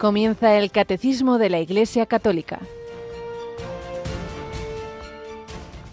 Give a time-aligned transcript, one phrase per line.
[0.00, 2.58] Comienza el Catecismo de la Iglesia Católica.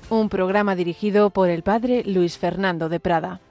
[0.09, 3.41] Un programa dirigido por el Padre Luis Fernando de Prada.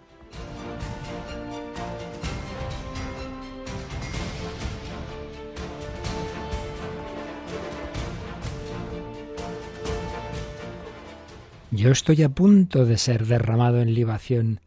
[11.70, 14.61] Yo estoy a punto de ser derramado en libación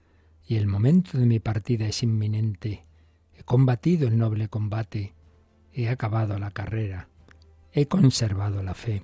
[0.45, 2.85] y el momento de mi partida es inminente.
[3.35, 5.13] He combatido el noble combate,
[5.73, 7.09] he acabado la carrera,
[7.71, 9.03] he conservado la fe.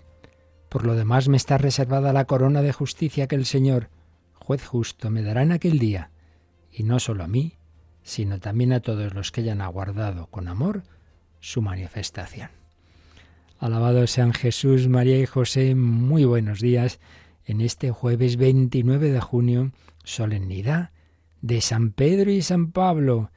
[0.69, 3.89] Por lo demás me está reservada la corona de justicia que el Señor,
[4.33, 6.11] juez justo, me dará en aquel día,
[6.71, 7.57] y no solo a mí,
[8.03, 10.83] sino también a todos los que hayan aguardado con amor
[11.39, 12.49] su manifestación.
[13.57, 16.99] Alabado sean Jesús, María y José, muy buenos días
[17.45, 19.71] en este jueves 29 de junio,
[20.03, 20.91] solemnidad
[21.41, 23.31] de San Pedro y San Pablo.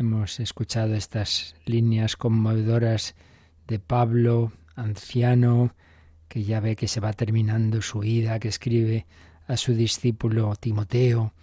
[0.00, 3.14] Hemos escuchado estas líneas conmovedoras
[3.68, 5.74] de Pablo, anciano,
[6.26, 9.04] que ya ve que se va terminando su vida, que escribe
[9.46, 11.34] a su discípulo Timoteo,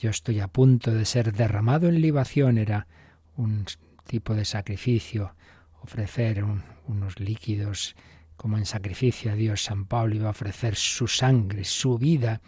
[0.00, 2.88] yo estoy a punto de ser derramado en libación, era
[3.36, 3.66] un
[4.04, 5.36] tipo de sacrificio,
[5.80, 6.44] ofrecer
[6.88, 7.94] unos líquidos
[8.36, 12.40] como en sacrificio a Dios, San Pablo iba a ofrecer su sangre, su vida.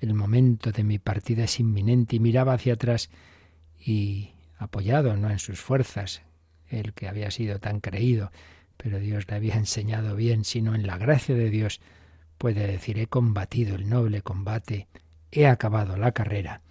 [0.00, 3.08] El momento de mi partida es inminente y miraba hacia atrás
[3.78, 6.22] y apoyado no en sus fuerzas,
[6.68, 8.30] el que había sido tan creído,
[8.76, 11.80] pero Dios le había enseñado bien, sino en la gracia de Dios,
[12.38, 14.88] puede decir, he combatido el noble combate,
[15.30, 16.62] he acabado la carrera,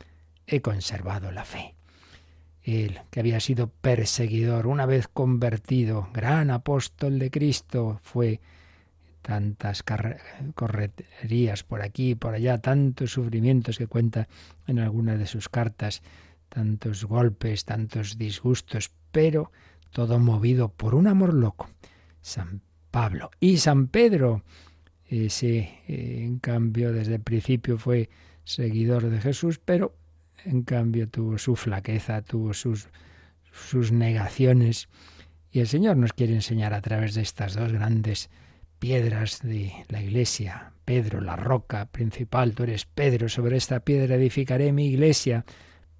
[0.48, 1.76] he conservado la fe.
[2.64, 8.42] Él, que había sido perseguidor, una vez convertido, gran apóstol de Cristo, fue
[9.22, 9.84] tantas
[10.56, 14.28] correrías por aquí y por allá, tantos sufrimientos que cuenta
[14.68, 16.02] en algunas de sus cartas,
[16.56, 19.52] tantos golpes, tantos disgustos, pero
[19.92, 21.70] todo movido por un amor loco.
[22.22, 22.62] San
[22.92, 24.46] Pablo y San Pedro,
[25.06, 28.10] ese en cambio desde el principio fue
[28.46, 29.98] seguidor de Jesús, pero
[30.46, 32.88] en cambio tuvo su flaqueza, tuvo sus,
[33.52, 34.88] sus negaciones.
[35.52, 38.30] Y el Señor nos quiere enseñar a través de estas dos grandes
[38.80, 40.72] piedras de la iglesia.
[40.86, 45.44] Pedro, la roca principal, tú eres Pedro, sobre esta piedra edificaré mi iglesia.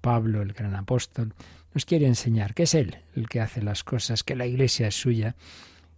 [0.06, 1.34] Pablo, el gran apóstol,
[1.74, 4.94] nos quiere enseñar que es Él el que hace las cosas, que la iglesia es
[4.94, 5.34] suya,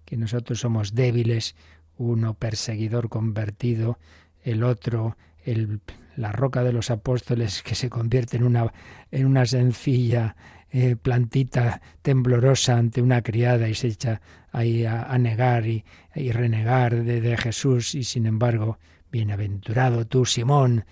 [0.07, 1.55] que nosotros somos débiles,
[1.99, 3.99] uno perseguidor convertido,
[4.43, 5.83] el otro el,
[6.17, 8.73] la roca de los apóstoles que se convierte en una,
[9.11, 10.37] en una sencilla
[10.71, 17.21] eh, plantita temblorosa ante una criada y se echa ahí a, negar y, renegar de,
[17.21, 18.79] de Jesús y sin embargo,
[19.13, 20.87] bienaventurado tú, Simón,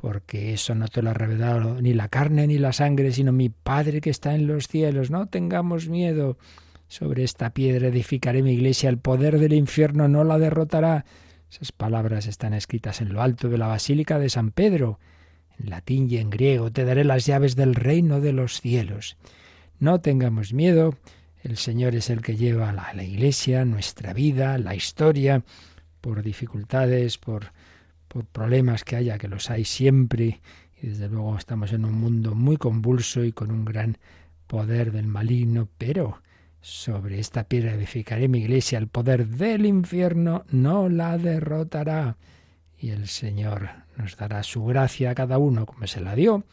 [0.00, 3.48] porque eso no te lo ha revelado ni la carne ni la sangre, sino mi
[3.48, 5.10] Padre que está en los cielos.
[5.10, 6.38] No tengamos miedo.
[6.86, 11.04] Sobre esta piedra edificaré mi iglesia, el poder del infierno no la derrotará.
[11.50, 15.00] Esas palabras están escritas en lo alto de la Basílica de San Pedro
[15.58, 19.16] en latín y en griego, te daré las llaves del reino de los cielos.
[19.80, 20.94] No tengamos miedo,
[21.42, 25.42] el Señor es el que lleva la, la iglesia, nuestra vida, la historia,
[26.00, 27.52] por dificultades, por,
[28.08, 30.40] por problemas que haya, que los hay siempre,
[30.80, 33.98] y desde luego estamos en un mundo muy convulso y con un gran
[34.46, 36.22] poder del maligno, pero
[36.60, 42.16] sobre esta piedra edificaré mi iglesia, el poder del infierno no la derrotará
[42.76, 46.44] y el Señor nos dará su gracia a cada uno como se la dio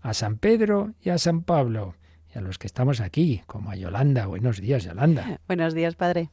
[0.00, 1.94] a San Pedro y a San Pablo
[2.34, 4.26] y a los que estamos aquí, como a Yolanda.
[4.26, 5.40] Buenos días, Yolanda.
[5.46, 6.30] Buenos días, Padre.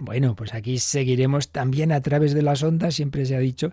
[0.00, 3.72] Bueno, pues aquí seguiremos también a través de las ondas, siempre se ha dicho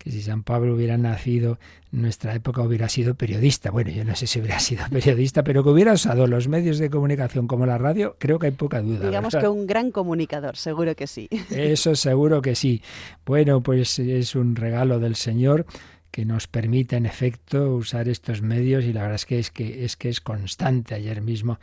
[0.00, 1.58] que si San Pablo hubiera nacido
[1.92, 3.70] en nuestra época hubiera sido periodista.
[3.70, 6.88] Bueno, yo no sé si hubiera sido periodista, pero que hubiera usado los medios de
[6.88, 9.06] comunicación como la radio, creo que hay poca duda.
[9.06, 11.28] Digamos que un gran comunicador, seguro que sí.
[11.50, 12.82] Eso seguro que sí.
[13.26, 15.66] Bueno, pues es un regalo del Señor
[16.10, 19.84] que nos permite en efecto usar estos medios y la verdad es que es que
[19.84, 20.94] es que es constante.
[20.94, 21.60] Ayer mismo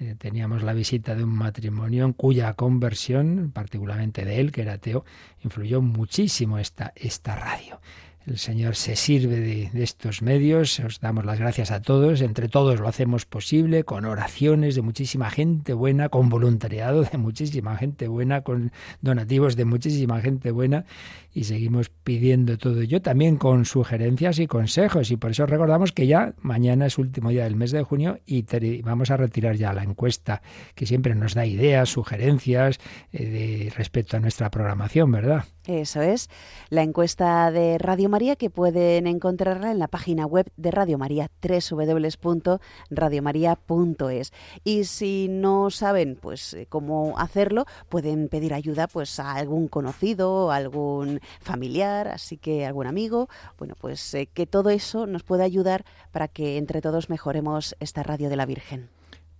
[0.00, 4.74] eh, teníamos la visita de un matrimonio en cuya conversión, particularmente de él, que era
[4.74, 5.04] ateo,
[5.42, 7.80] influyó muchísimo esta, esta radio.
[8.28, 12.78] El Señor se sirve de, estos medios, os damos las gracias a todos, entre todos
[12.78, 18.42] lo hacemos posible, con oraciones de muchísima gente buena, con voluntariado de muchísima gente buena,
[18.42, 18.70] con
[19.00, 20.84] donativos de muchísima gente buena
[21.32, 26.06] y seguimos pidiendo todo ello también con sugerencias y consejos y por eso recordamos que
[26.06, 28.44] ya mañana es último día del mes de junio y
[28.82, 30.42] vamos a retirar ya la encuesta
[30.74, 32.78] que siempre nos da ideas, sugerencias
[33.12, 35.44] eh, de, respecto a nuestra programación, ¿verdad?
[35.68, 36.30] Eso es,
[36.70, 41.30] la encuesta de Radio María que pueden encontrarla en la página web de Radio María,
[41.42, 44.32] www.radiomaria.es.
[44.64, 50.52] Y si no saben pues eh, cómo hacerlo, pueden pedir ayuda pues a algún conocido,
[50.52, 53.28] algún familiar, así que algún amigo,
[53.58, 58.02] bueno, pues eh, que todo eso nos pueda ayudar para que entre todos mejoremos esta
[58.02, 58.88] radio de la Virgen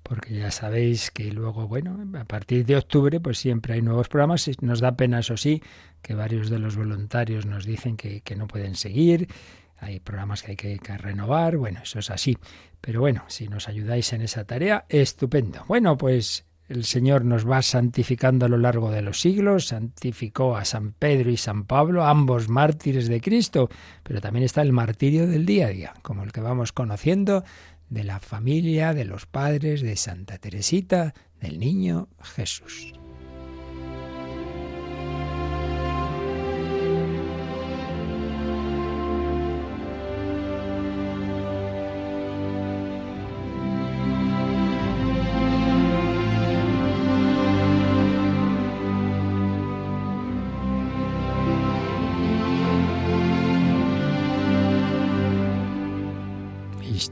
[0.09, 4.51] porque ya sabéis que luego, bueno, a partir de octubre, pues siempre hay nuevos programas.
[4.63, 5.63] Nos da pena, eso sí,
[6.01, 9.29] que varios de los voluntarios nos dicen que, no pueden seguir.
[9.77, 12.39] Hay programas que hay que, que, renovar, bueno, eso es así.
[12.81, 15.65] Pero bueno, si nos ayudáis en esa tarea, estupendo.
[15.69, 20.65] Bueno, pues el Señor nos va santificando a lo largo de los siglos, santificó a
[20.65, 23.69] San Pedro y San Pablo, ambos mártires de Cristo,
[24.03, 27.45] pero también está el martirio del día a día, como el que vamos conociendo
[27.89, 32.93] de la familia, de los padres, de Santa Teresita, del niño Jesús.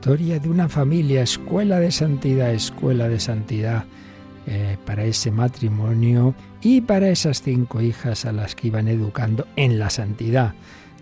[0.06, 3.86] Historia de una familia, escuela de santidad, escuela de santidad
[4.46, 6.32] eh, para ese matrimonio
[6.62, 10.54] y para esas cinco hijas a las que iban educando en la santidad.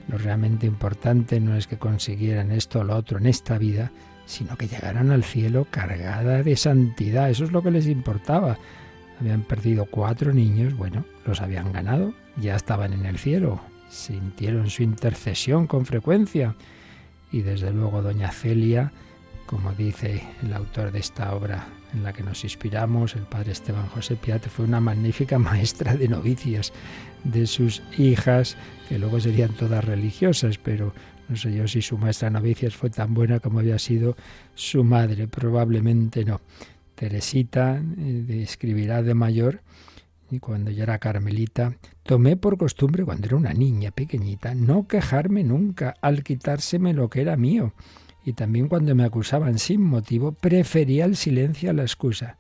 [0.09, 3.93] Lo realmente importante no es que consiguieran esto o lo otro en esta vida,
[4.25, 7.29] sino que llegaran al cielo cargada de santidad.
[7.29, 8.57] Eso es lo que les importaba.
[9.21, 13.61] Habían perdido cuatro niños, bueno, los habían ganado, ya estaban en el cielo,
[13.91, 16.55] sintieron su intercesión con frecuencia
[17.35, 18.93] y desde luego doña Celia,
[19.47, 23.89] como dice el autor de esta obra en la que nos inspiramos, el padre Esteban
[23.89, 26.73] José Piate, fue una magnífica maestra de novicias
[27.25, 28.57] de sus hijas,
[28.89, 30.95] que luego serían todas religiosas, pero
[31.29, 34.17] no sé yo si su maestra novicias fue tan buena como había sido
[34.55, 36.41] su madre, probablemente no.
[36.95, 39.61] Teresita eh, escribirá de mayor
[40.31, 45.45] y cuando yo era carmelita, tomé por costumbre, cuando era una niña pequeñita, no quejarme
[45.45, 47.73] nunca al quitárseme lo que era mío.
[48.25, 52.39] Y también cuando me acusaban sin motivo, prefería el silencio a la excusa.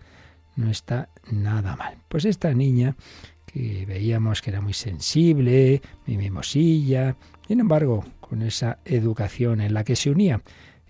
[0.56, 1.98] No está nada mal.
[2.08, 2.96] Pues esta niña,
[3.44, 7.16] que veíamos que era muy sensible, mi mimosilla,
[7.46, 10.40] sin embargo, con esa educación en la que se unía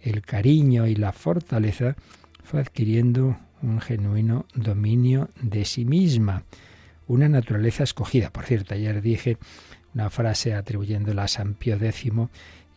[0.00, 1.96] el cariño y la fortaleza,
[2.44, 6.44] fue adquiriendo un genuino dominio de sí misma
[7.06, 8.30] una naturaleza escogida.
[8.30, 9.38] Por cierto, ayer dije
[9.94, 12.12] una frase atribuyéndola a San Pío X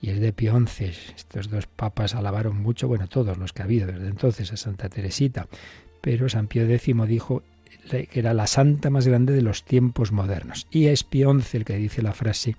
[0.01, 0.91] y es de Pío XI.
[1.15, 4.89] Estos dos papas alabaron mucho, bueno, todos los que ha habido desde entonces, a Santa
[4.89, 5.47] Teresita,
[6.01, 7.43] pero San Pío X dijo
[7.89, 10.67] que era la santa más grande de los tiempos modernos.
[10.69, 12.55] Y es Pío XI el que dice la frase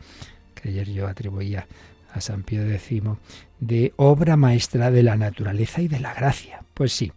[0.54, 1.66] que ayer yo atribuía
[2.12, 3.02] a San Pío X
[3.60, 6.64] de obra maestra de la naturaleza y de la gracia.
[6.74, 7.12] Pues sí,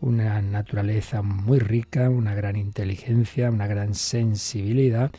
[0.00, 5.10] una naturaleza muy rica, una gran inteligencia, una gran sensibilidad,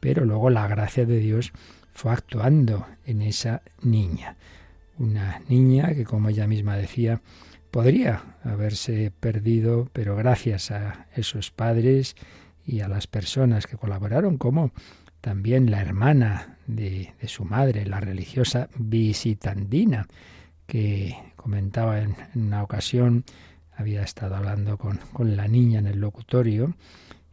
[0.00, 1.52] pero luego la gracia de Dios
[1.92, 4.36] fue actuando en esa niña.
[4.98, 7.20] Una niña que, como ella misma decía,
[7.70, 12.14] podría haberse perdido, pero gracias a esos padres
[12.64, 14.70] y a las personas que colaboraron, como
[15.20, 20.06] también la hermana de, de su madre, la religiosa visitandina,
[20.66, 23.24] que comentaba en una ocasión
[23.76, 26.74] había estado hablando con, con la niña en el locutorio.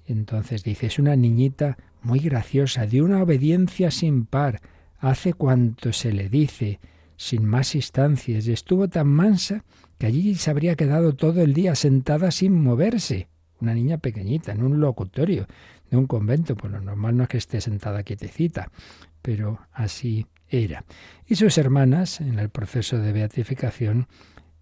[0.07, 4.61] entonces dice, es una niñita muy graciosa, de una obediencia sin par,
[4.99, 6.79] hace cuanto se le dice,
[7.15, 9.63] sin más instancias, y estuvo tan mansa
[9.97, 13.27] que allí se habría quedado todo el día sentada sin moverse.
[13.59, 15.45] Una niña pequeñita, en un locutorio
[15.91, 18.71] de un convento, pues lo normal no es que esté sentada quietecita,
[19.21, 20.83] pero así era.
[21.27, 24.07] Y sus hermanas, en el proceso de beatificación,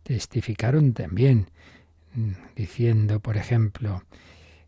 [0.03, 1.47] testificaron también
[2.55, 4.03] diciendo, por ejemplo,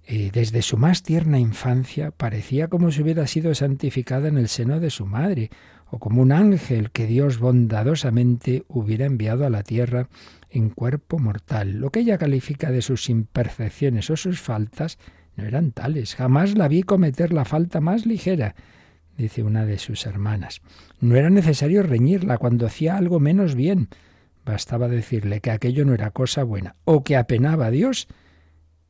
[0.05, 4.79] eh, desde su más tierna infancia parecía como si hubiera sido santificada en el seno
[4.79, 5.49] de su madre,
[5.89, 10.07] o como un ángel que Dios bondadosamente hubiera enviado a la tierra
[10.49, 11.73] en cuerpo mortal.
[11.79, 14.97] Lo que ella califica de sus imperfecciones o sus faltas
[15.35, 16.15] no eran tales.
[16.15, 18.55] Jamás la vi cometer la falta más ligera,
[19.17, 20.61] dice una de sus hermanas.
[20.99, 23.89] No era necesario reñirla cuando hacía algo menos bien.
[24.45, 28.07] Bastaba decirle que aquello no era cosa buena o que apenaba a Dios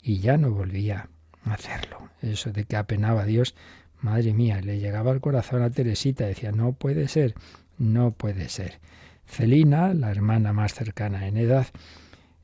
[0.02, 1.10] y ya no volvía
[1.46, 2.10] a hacerlo.
[2.22, 3.56] Eso de que apenaba a Dios,
[4.00, 7.36] madre mía, le llegaba al corazón a Teresita, decía, no puede ser,
[7.78, 8.80] no puede ser.
[9.26, 11.68] Celina, la hermana más cercana en edad,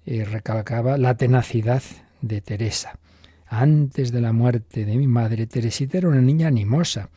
[0.06, 1.84] eh, recalcaba la tenacidad
[2.22, 2.98] de Teresa.
[3.46, 7.10] Antes de la muerte de mi madre, Teresita era una niña animosa,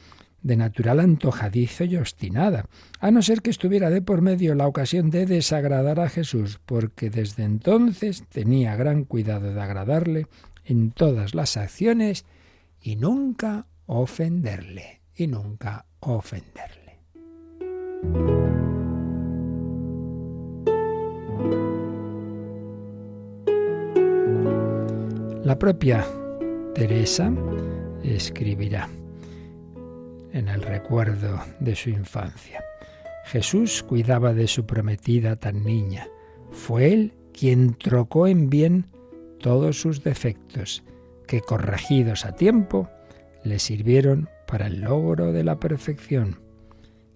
[0.43, 2.67] de natural antojadizo y obstinada,
[3.01, 7.11] a no ser que estuviera de por medio la ocasión de desagradar a Jesús, porque
[7.11, 10.27] desde entonces tenía gran cuidado de agradarle
[10.65, 12.25] en todas las acciones
[12.81, 16.81] y nunca ofenderle, y nunca ofenderle.
[25.45, 26.07] La propia
[26.75, 27.33] Teresa
[28.05, 28.89] escribirá
[30.33, 32.65] en el recuerdo de su infancia.
[33.25, 36.09] Jesús cuidaba de su prometida tan niña.
[36.51, 38.87] Fue él quien trocó en bien
[39.39, 40.83] todos sus defectos,
[41.27, 42.89] que corregidos a tiempo
[43.45, 46.41] le sirvieron para el logro de la perfección.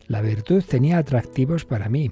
[0.06, 2.10] La virtud tenía atractivos para mí.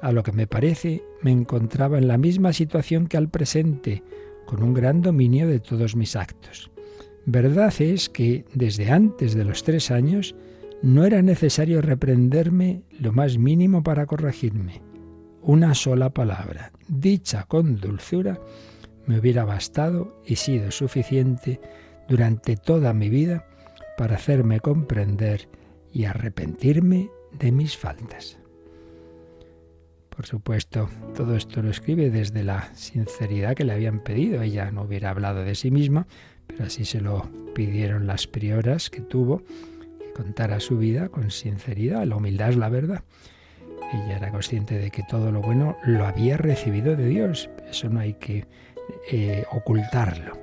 [0.00, 4.02] A lo que me parece, me encontraba en la misma situación que al presente,
[4.46, 6.70] con un gran dominio de todos mis actos.
[7.26, 10.36] Verdad es que desde antes de los tres años
[10.80, 14.80] no era necesario reprenderme lo más mínimo para corregirme.
[15.42, 18.38] Una sola palabra, dicha con dulzura,
[19.06, 21.60] me hubiera bastado y sido suficiente
[22.08, 23.48] durante toda mi vida
[23.96, 25.48] para hacerme comprender
[25.92, 28.38] y arrepentirme de mis faltas.
[30.10, 34.40] Por supuesto, todo esto lo escribe desde la sinceridad que le habían pedido.
[34.40, 36.06] Ella no hubiera hablado de sí misma,
[36.46, 39.42] pero así se lo pidieron las prioras que tuvo,
[39.98, 42.04] que contara su vida con sinceridad.
[42.04, 43.02] La humildad es la verdad.
[43.92, 47.48] Ella era consciente de que todo lo bueno lo había recibido de Dios.
[47.70, 48.46] Eso no hay que
[49.10, 50.38] eh, ocultarlo.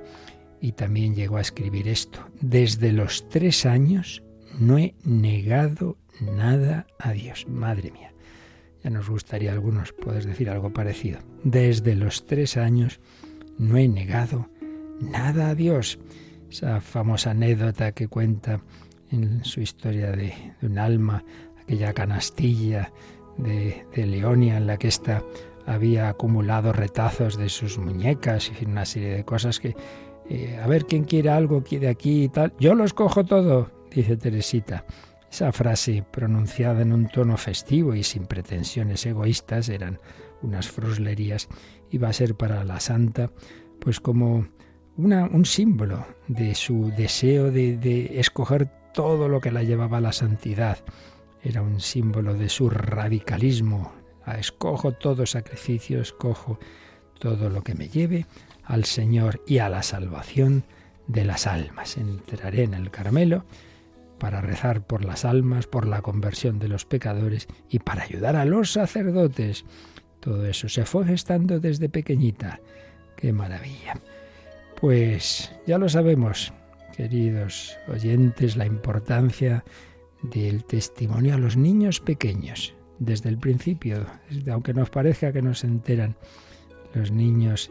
[0.60, 2.26] Y también llegó a escribir esto.
[2.40, 4.22] Desde los tres años
[4.58, 7.46] no he negado nada a Dios.
[7.48, 8.12] Madre mía.
[8.82, 11.18] Ya nos gustaría algunos poder decir algo parecido.
[11.42, 13.00] Desde los tres años
[13.58, 14.48] no he negado
[15.00, 15.98] nada a Dios.
[16.50, 18.60] Esa famosa anécdota que cuenta
[19.10, 20.32] en su historia de,
[20.62, 21.24] un alma,
[21.62, 22.92] aquella canastilla
[23.38, 25.22] de, Leonia en la que ésta
[25.66, 29.74] había acumulado retazos de sus muñecas y una serie de cosas que,
[30.28, 32.52] eh, a ver quién quiere algo de aquí y tal.
[32.60, 34.84] Yo los cojo todo, dice Teresita.
[35.30, 39.98] Esa frase pronunciada en un tono festivo y sin pretensiones egoístas eran
[40.42, 41.48] unas fruslerías.
[41.90, 43.32] Iba a ser para la santa
[43.80, 44.46] pues como
[44.96, 50.12] un símbolo de su deseo de, de escoger todo lo que la llevaba a la
[50.12, 50.78] santidad.
[51.42, 53.92] Era un símbolo de su radicalismo.
[54.24, 56.58] Ah, escojo todo sacrificio, escojo
[57.18, 58.26] todo lo que me lleve
[58.62, 60.64] al Señor y a la salvación
[61.06, 61.98] de las almas.
[61.98, 63.44] Entraré en el Carmelo
[64.18, 68.44] para rezar por las almas, por la conversión de los pecadores y para ayudar a
[68.44, 69.64] los sacerdotes.
[70.20, 72.60] Todo eso se fue gestando desde pequeñita.
[73.16, 74.00] ¡Qué maravilla!
[74.80, 76.52] Pues ya lo sabemos,
[76.96, 79.64] queridos oyentes, la importancia
[80.22, 82.74] del testimonio a los niños pequeños.
[82.98, 84.06] Desde el principio,
[84.50, 86.16] aunque nos parezca que no se enteran,
[86.94, 87.70] los niños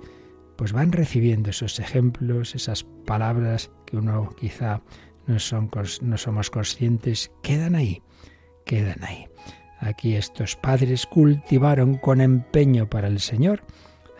[0.55, 4.81] pues van recibiendo esos ejemplos, esas palabras que uno quizá
[5.25, 5.69] no, son,
[6.01, 8.01] no somos conscientes, quedan ahí,
[8.65, 9.27] quedan ahí.
[9.79, 13.63] Aquí estos padres cultivaron con empeño para el Señor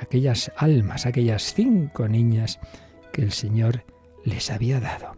[0.03, 2.60] aquellas almas, aquellas cinco niñas
[3.12, 3.86] que el Señor
[4.24, 5.17] les había dado.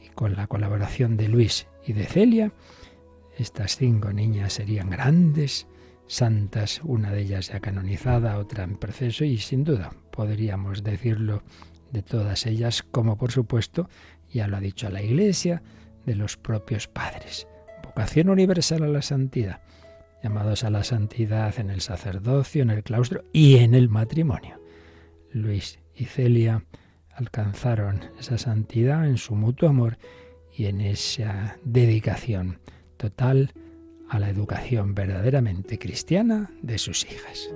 [0.00, 2.52] Y con la colaboración de Luis y de Celia,
[3.36, 5.66] estas cinco niñas serían grandes,
[6.06, 11.42] santas, una de ellas ya canonizada, otra en proceso y sin duda podríamos decirlo
[11.92, 13.88] de todas ellas, como por supuesto
[14.32, 15.62] ya lo ha dicho la Iglesia,
[16.04, 17.46] de los propios padres.
[17.82, 19.60] Vocación universal a la santidad
[20.22, 24.60] llamados a la santidad en el sacerdocio, en el claustro y en el matrimonio.
[25.32, 26.64] Luis y Celia
[27.12, 29.98] alcanzaron esa santidad en su mutuo amor
[30.52, 32.60] y en esa dedicación
[32.96, 33.52] total
[34.08, 37.50] a la educación verdaderamente cristiana de sus hijas.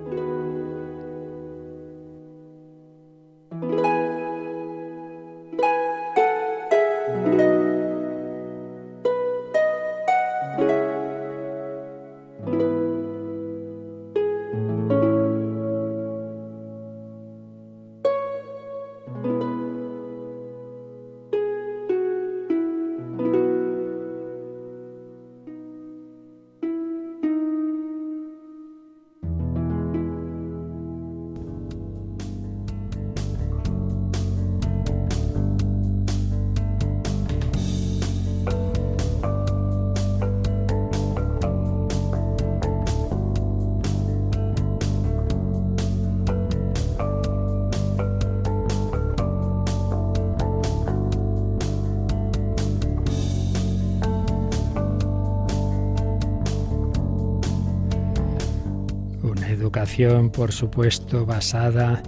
[60.33, 62.03] Por supuesto, basada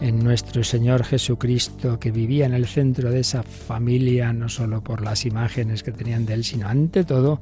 [0.00, 5.02] en nuestro Señor Jesucristo, que vivía en el centro de esa familia, no solo por
[5.02, 7.40] las imágenes que tenían de Él, sino ante todo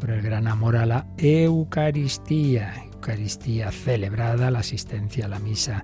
[0.00, 2.74] por el gran amor a la Eucaristía.
[2.92, 5.82] Eucaristía celebrada, la asistencia a la misa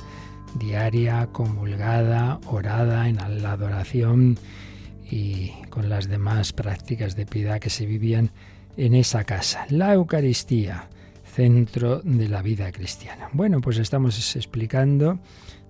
[0.59, 4.37] diaria, comulgada, orada en la adoración
[5.09, 8.33] y con las demás prácticas de piedad que se vivían
[8.77, 9.67] en esa casa.
[9.71, 10.89] La Eucaristía,
[11.35, 13.29] centro de la vida cristiana.
[13.33, 15.19] Bueno, pues estamos explicando,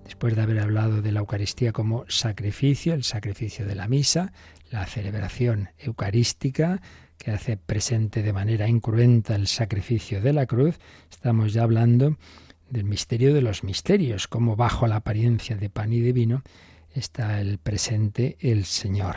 [0.03, 4.31] después de haber hablado de la Eucaristía como sacrificio, el sacrificio de la misa,
[4.69, 6.81] la celebración eucarística,
[7.17, 10.77] que hace presente de manera incruenta el sacrificio de la cruz,
[11.09, 12.15] estamos ya hablando
[12.69, 16.43] del misterio de los misterios, como bajo la apariencia de pan y de vino
[16.93, 19.15] está el presente el Señor,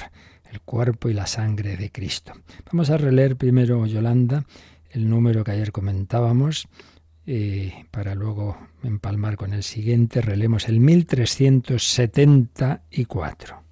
[0.51, 2.33] el cuerpo y la sangre de Cristo.
[2.73, 4.45] Vamos a releer primero, Yolanda,
[4.91, 6.69] el número que ayer comentábamos,
[7.27, 13.63] eh, para luego empalmar con el siguiente, relemos el 1374.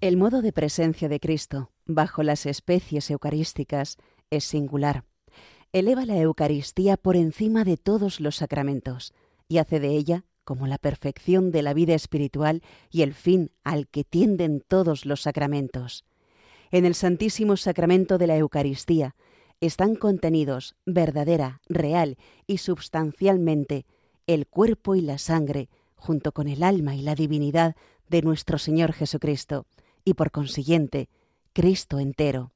[0.00, 3.96] El modo de presencia de Cristo bajo las especies eucarísticas
[4.30, 5.04] es singular
[5.78, 9.12] eleva la Eucaristía por encima de todos los sacramentos
[9.46, 13.88] y hace de ella como la perfección de la vida espiritual y el fin al
[13.88, 16.04] que tienden todos los sacramentos.
[16.70, 19.16] En el Santísimo Sacramento de la Eucaristía
[19.60, 23.86] están contenidos verdadera, real y substancialmente
[24.26, 27.76] el cuerpo y la sangre, junto con el alma y la divinidad
[28.08, 29.66] de nuestro Señor Jesucristo,
[30.04, 31.08] y por consiguiente,
[31.52, 32.52] Cristo entero.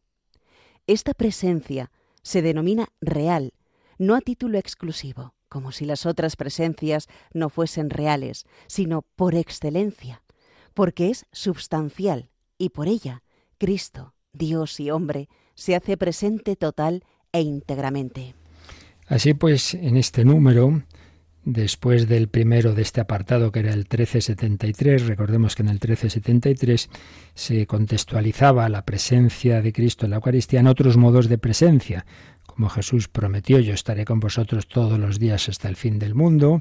[0.86, 1.90] Esta presencia
[2.22, 3.54] se denomina real,
[3.98, 10.22] no a título exclusivo, como si las otras presencias no fuesen reales, sino por excelencia,
[10.74, 13.22] porque es substancial y por ella
[13.58, 18.34] Cristo, Dios y hombre, se hace presente total e íntegramente.
[19.06, 20.82] Así pues, en este número,
[21.44, 26.90] después del primero de este apartado, que era el 1373, recordemos que en el 1373
[27.34, 32.06] se contextualizaba la presencia de Cristo en la Eucaristía en otros modos de presencia,
[32.46, 36.60] como Jesús prometió, yo estaré con vosotros todos los días hasta el fin del mundo,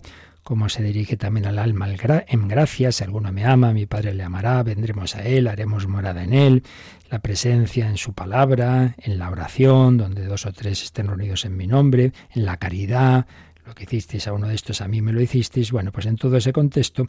[0.50, 1.88] como se dirige también al alma
[2.28, 6.24] en gracia, si alguno me ama, mi Padre le amará, vendremos a Él, haremos morada
[6.24, 6.64] en Él,
[7.12, 11.56] la presencia en su palabra, en la oración, donde dos o tres estén reunidos en
[11.56, 13.28] mi nombre, en la caridad,
[13.64, 15.72] lo que hicisteis a uno de estos, a mí me lo hicisteis.
[15.72, 17.08] Bueno, pues en todo ese contexto,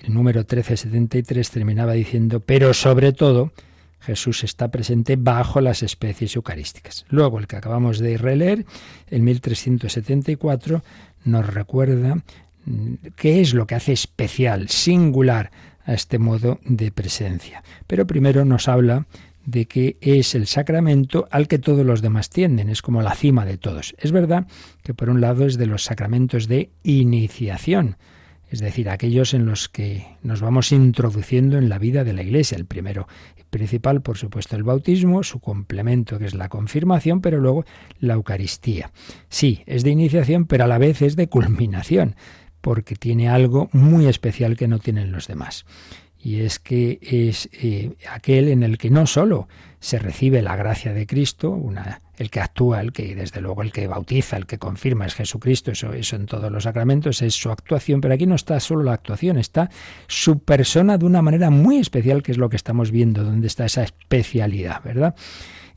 [0.00, 3.52] el número 1373 terminaba diciendo, pero sobre todo,
[4.00, 7.06] Jesús está presente bajo las especies eucarísticas.
[7.08, 8.66] Luego, el que acabamos de releer,
[9.10, 10.82] el 1374,
[11.22, 12.16] nos recuerda
[13.16, 15.50] qué es lo que hace especial, singular
[15.84, 17.62] a este modo de presencia.
[17.86, 19.06] Pero primero nos habla
[19.46, 23.44] de que es el sacramento al que todos los demás tienden, es como la cima
[23.44, 23.94] de todos.
[23.98, 24.46] Es verdad
[24.82, 27.96] que por un lado es de los sacramentos de iniciación,
[28.50, 32.58] es decir, aquellos en los que nos vamos introduciendo en la vida de la Iglesia.
[32.58, 33.06] El primero
[33.48, 37.64] principal, por supuesto, el bautismo, su complemento que es la confirmación, pero luego
[38.00, 38.90] la Eucaristía.
[39.28, 42.16] Sí, es de iniciación, pero a la vez es de culminación,
[42.60, 45.64] porque tiene algo muy especial que no tienen los demás
[46.22, 49.48] y es que es eh, aquel en el que no solo
[49.80, 53.72] se recibe la gracia de Cristo, una, el que actúa, el que desde luego el
[53.72, 57.50] que bautiza, el que confirma es Jesucristo, eso, eso en todos los sacramentos es su
[57.50, 59.70] actuación, pero aquí no está solo la actuación, está
[60.08, 63.64] su persona de una manera muy especial, que es lo que estamos viendo, donde está
[63.64, 65.14] esa especialidad, ¿verdad?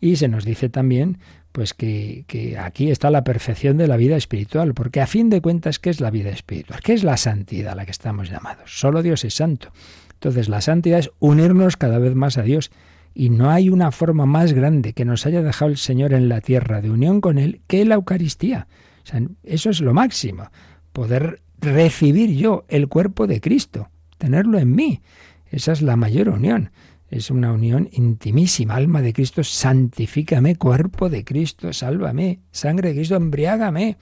[0.01, 1.19] Y se nos dice también
[1.53, 2.25] pues que,
[2.59, 6.01] aquí está la perfección de la vida espiritual, porque a fin de cuentas, ¿qué es
[6.01, 6.81] la vida espiritual?
[6.81, 8.79] ¿Qué es la santidad a la que estamos llamados?
[8.79, 9.71] Solo Dios es santo.
[10.15, 12.71] Entonces la santidad es unirnos cada vez más a Dios.
[13.13, 16.41] Y no hay una forma más grande que nos haya dejado el Señor en la
[16.41, 18.67] tierra de unión con Él que la Eucaristía.
[19.43, 20.49] eso es lo máximo.
[20.91, 25.01] Poder recibir yo el cuerpo de Cristo, tenerlo en mí.
[25.51, 26.71] Esa es la mayor unión.
[27.13, 28.73] Es una unión intimísima.
[28.73, 30.55] Alma de Cristo, santifícame.
[30.55, 32.39] Cuerpo de Cristo, sálvame.
[32.49, 33.97] Sangre de Cristo, embriágame.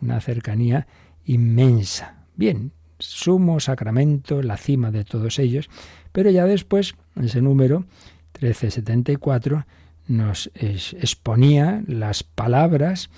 [0.00, 0.86] Una cercanía
[1.24, 2.22] inmensa.
[2.36, 5.68] Bien, sumo sacramento, la cima de todos ellos,
[6.12, 7.86] pero ya después, ese número
[8.40, 9.66] 1374,
[10.06, 13.10] nos exponía las palabras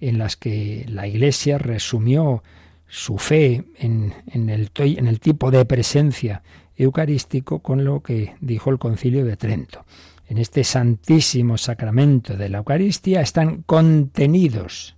[0.00, 2.42] en las que la Iglesia resumió
[2.88, 6.42] su fe en, el, en el tipo de presencia
[6.84, 9.84] eucarístico con lo que dijo el concilio de Trento.
[10.28, 14.96] En este santísimo sacramento de la Eucaristía están contenidos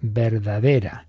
[0.00, 1.06] verdadera,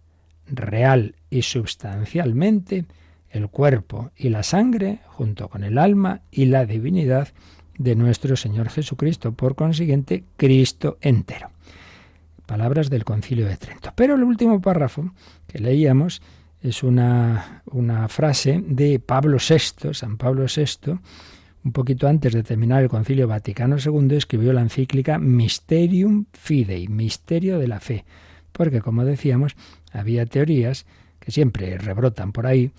[0.47, 2.85] real y sustancialmente
[3.29, 7.29] el cuerpo y la sangre, junto con el alma y la divinidad
[7.77, 11.49] de nuestro Señor Jesucristo, por consiguiente, Cristo entero.
[12.45, 13.91] palabras del concilio de Trento.
[13.95, 15.11] Pero el último párrafo
[15.47, 16.21] que leíamos
[16.65, 20.99] es una, una frase de Pablo VI, San Pablo VI,
[21.63, 27.60] un poquito antes de terminar el Concilio Vaticano II, escribió la encíclica Mysterium Fidei, misterio
[27.60, 28.06] de la fe,
[28.51, 29.56] porque como decíamos,
[29.91, 30.86] había teorías
[31.19, 32.71] que siempre rebrotan por ahí,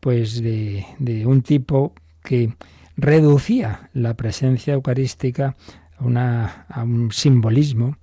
[0.00, 2.54] pues de, de un tipo que
[2.96, 5.56] reducía la presencia eucarística
[5.98, 7.96] a, una, a un simbolismo,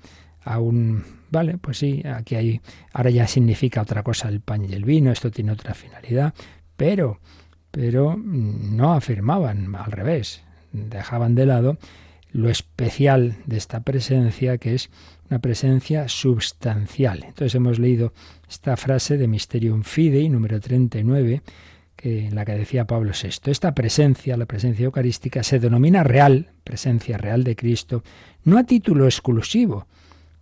[0.44, 2.62] a un vale, pues sí, aquí hay
[2.94, 6.34] ahora ya significa otra cosa el pan y el vino, esto tiene otra finalidad,
[6.76, 7.20] pero
[7.72, 11.78] pero no afirmaban al revés, dejaban de lado
[12.32, 14.90] lo especial de esta presencia que es
[15.30, 17.24] una presencia substancial.
[17.24, 18.14] Entonces hemos leído
[18.48, 21.42] esta frase de Mysterium Fidei, número 39,
[21.96, 23.52] que, en la que decía Pablo VI.
[23.52, 28.04] Esta presencia, la presencia eucarística, se denomina real, presencia real de Cristo,
[28.44, 29.88] no a título exclusivo,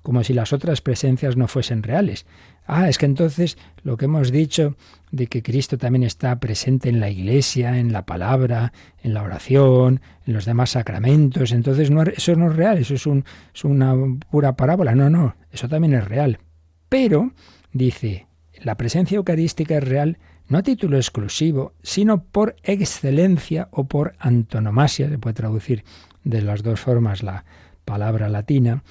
[0.07, 2.25] como si las otras presencias no fuesen reales.
[2.65, 4.77] Ah, es que entonces lo que hemos dicho
[5.11, 8.71] de que Cristo también está presente en la iglesia, en la palabra,
[9.03, 13.05] en la oración, en los demás sacramentos, entonces no, eso no es real, eso es,
[13.53, 13.93] es una
[14.31, 14.95] pura parábola.
[14.95, 16.39] No, no, eso también es real.
[16.87, 17.33] Pero,
[17.73, 18.27] dice,
[18.63, 25.09] la presencia eucarística es real no a título exclusivo, sino por excelencia o por antonomasia,
[25.09, 25.83] se puede traducir
[26.23, 27.43] de las dos formas la
[27.83, 28.83] palabra latina,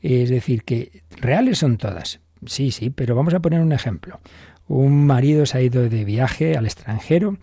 [0.00, 2.20] es decir, que reales son todas.
[2.46, 4.20] Sí, sí, pero vamos a poner un ejemplo.
[4.66, 7.38] Un marido se ha ido de viaje al extranjero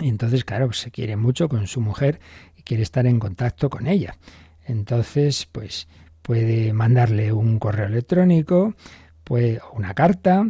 [0.00, 2.20] y entonces, claro, se quiere mucho con su mujer
[2.56, 4.16] y quiere estar en contacto con ella.
[4.64, 5.88] Entonces, pues
[6.22, 8.74] puede mandarle un correo electrónico,
[9.24, 10.46] puede una carta,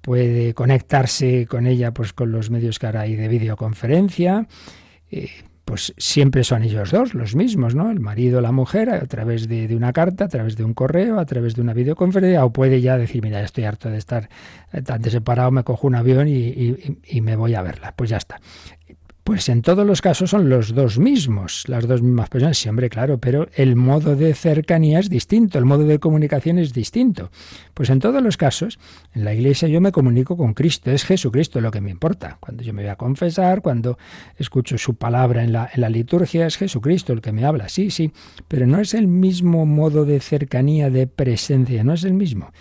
[0.00, 4.46] puede conectarse con ella pues con los medios que ahora hay de videoconferencia,
[5.10, 5.30] eh,
[5.64, 7.90] pues siempre son ellos dos, los mismos, ¿no?
[7.90, 11.24] El marido, la mujer, a través de, una carta, a través de un correo, a
[11.24, 14.28] través de una videoconferencia, o puede ya decir, mira, estoy harto de estar
[14.84, 17.94] tan separado, me cojo un avión y me voy a verla.
[17.96, 18.40] Pues ya está.
[19.24, 22.90] Pues en todos los casos son los dos mismos, las dos mismas personas, sí, hombre,
[22.90, 27.30] claro, pero el modo de cercanía es distinto, el modo de comunicación es distinto.
[27.72, 28.78] Pues en todos los casos,
[29.14, 32.36] en la iglesia yo me comunico con Cristo, es Jesucristo lo que me importa.
[32.38, 33.96] Cuando yo me voy a confesar, cuando
[34.36, 37.90] escucho su palabra en la, en la liturgia, es Jesucristo el que me habla, sí,
[37.90, 38.12] sí,
[38.46, 42.52] pero no es el mismo modo de cercanía, de presencia, no es el mismo.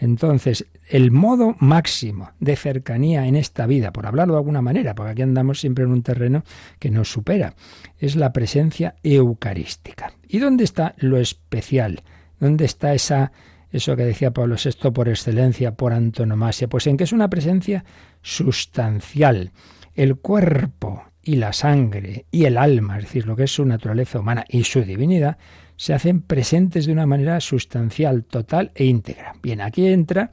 [0.00, 5.12] Entonces, el modo máximo de cercanía en esta vida, por hablarlo de alguna manera, porque
[5.12, 6.42] aquí andamos siempre en un terreno
[6.78, 7.54] que nos supera,
[7.98, 10.14] es la presencia eucarística.
[10.26, 12.02] ¿Y dónde está lo especial?
[12.40, 13.30] ¿Dónde está esa
[13.72, 16.66] eso que decía Pablo VI por excelencia, por antonomasia?
[16.66, 17.84] Pues en que es una presencia
[18.22, 19.52] sustancial.
[19.94, 24.18] El cuerpo y la sangre y el alma, es decir, lo que es su naturaleza
[24.18, 25.36] humana y su divinidad,
[25.80, 29.32] se hacen presentes de una manera sustancial, total e íntegra.
[29.42, 30.30] Bien, aquí entra,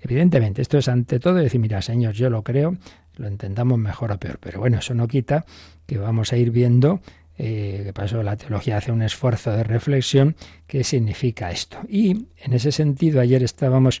[0.00, 2.76] evidentemente, esto es ante todo decir, mira, Señor, yo lo creo,
[3.16, 5.46] lo entendamos mejor o peor, pero bueno, eso no quita
[5.84, 7.00] que vamos a ir viendo
[7.36, 10.36] eh, que pasó la teología hace un esfuerzo de reflexión,
[10.68, 11.78] qué significa esto.
[11.88, 14.00] Y en ese sentido, ayer estábamos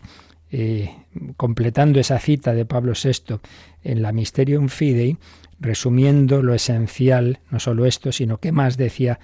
[0.52, 0.94] eh,
[1.36, 3.40] completando esa cita de Pablo VI
[3.82, 5.18] en la Mysterium Fidei,
[5.58, 9.18] resumiendo lo esencial, no solo esto, sino qué más decía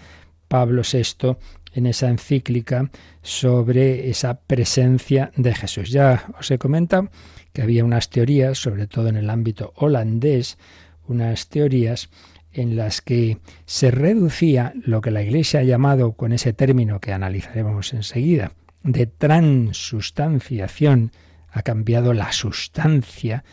[0.51, 1.37] Pablo VI
[1.73, 2.91] en esa encíclica
[3.23, 5.91] sobre esa presencia de Jesús.
[5.91, 7.11] Ya os he comentado
[7.53, 10.59] que había unas teorías, sobre todo en el ámbito holandés,
[11.07, 12.11] unas teorías
[12.53, 17.13] en las que se reducía lo que la Iglesia ha llamado, con ese término que
[17.13, 18.53] analizaremos enseguida,
[18.83, 21.13] de transustanciación,
[21.51, 23.45] ha cambiado la sustancia,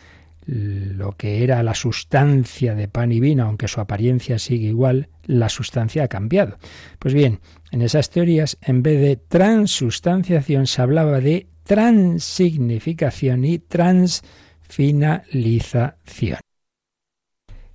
[0.48, 5.50] lo que era la sustancia de pan y vino, aunque su apariencia sigue igual, la
[5.50, 6.56] sustancia ha cambiado.
[6.98, 16.38] Pues bien, en esas teorías, en vez de transustanciación, se hablaba de transignificación y transfinalización.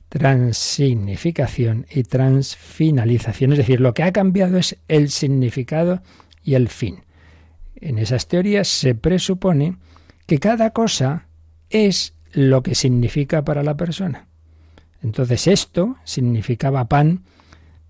[0.09, 6.01] Transignificación y transfinalización, es decir, lo que ha cambiado es el significado
[6.43, 7.03] y el fin.
[7.75, 9.77] En esas teorías se presupone
[10.25, 11.27] que cada cosa
[11.69, 14.27] es lo que significa para la persona.
[15.01, 17.23] Entonces esto significaba pan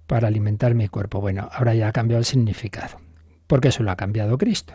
[0.07, 1.21] para alimentar mi cuerpo.
[1.21, 2.99] Bueno, ahora ya ha cambiado el significado,
[3.47, 4.73] porque eso lo ha cambiado Cristo.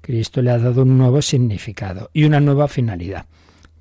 [0.00, 3.26] Cristo le ha dado un nuevo significado y una nueva finalidad.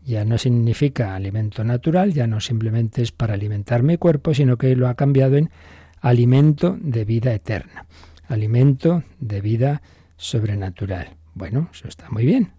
[0.05, 4.75] Ya no significa alimento natural, ya no simplemente es para alimentar mi cuerpo, sino que
[4.75, 5.49] lo ha cambiado en
[6.01, 7.86] alimento de vida eterna,
[8.27, 9.81] alimento de vida
[10.17, 11.15] sobrenatural.
[11.33, 12.51] Bueno, eso está muy bien,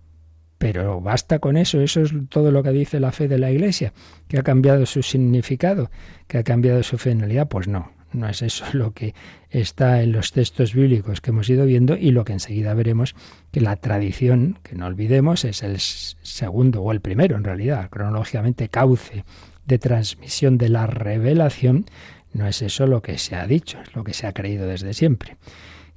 [0.65, 3.93] pero basta con eso, eso es todo lo que dice la fe de la Iglesia,
[4.29, 5.91] que ha cambiado su significado,
[6.27, 7.49] que ha cambiado su finalidad.
[7.49, 9.15] Pues no, no es eso lo que
[9.51, 13.15] está en los textos bíblicos que hemos ido viendo y lo que enseguida veremos
[13.53, 18.71] que la tradición, que no olvidemos, es el segundo o el primero en realidad, cronológicamente
[18.71, 19.27] cauce
[19.67, 21.85] de transmisión de la revelación,
[22.33, 24.95] no es eso lo que se ha dicho, es lo que se ha creído desde
[24.95, 25.37] siempre.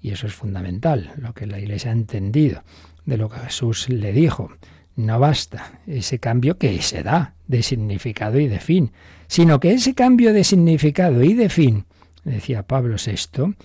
[0.01, 2.63] Y eso es fundamental, lo que la Iglesia ha entendido
[3.07, 4.51] de lo que Jesús le dijo.
[4.95, 8.91] No basta ese cambio que se da de significado y de fin,
[9.27, 11.85] sino que ese cambio de significado y de fin,
[12.23, 13.55] decía Pablo VI,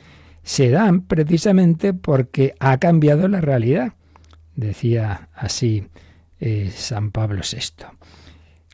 [0.42, 3.94] se dan precisamente porque ha cambiado la realidad.
[4.54, 5.86] Decía así
[6.40, 7.86] eh, San Pablo VI.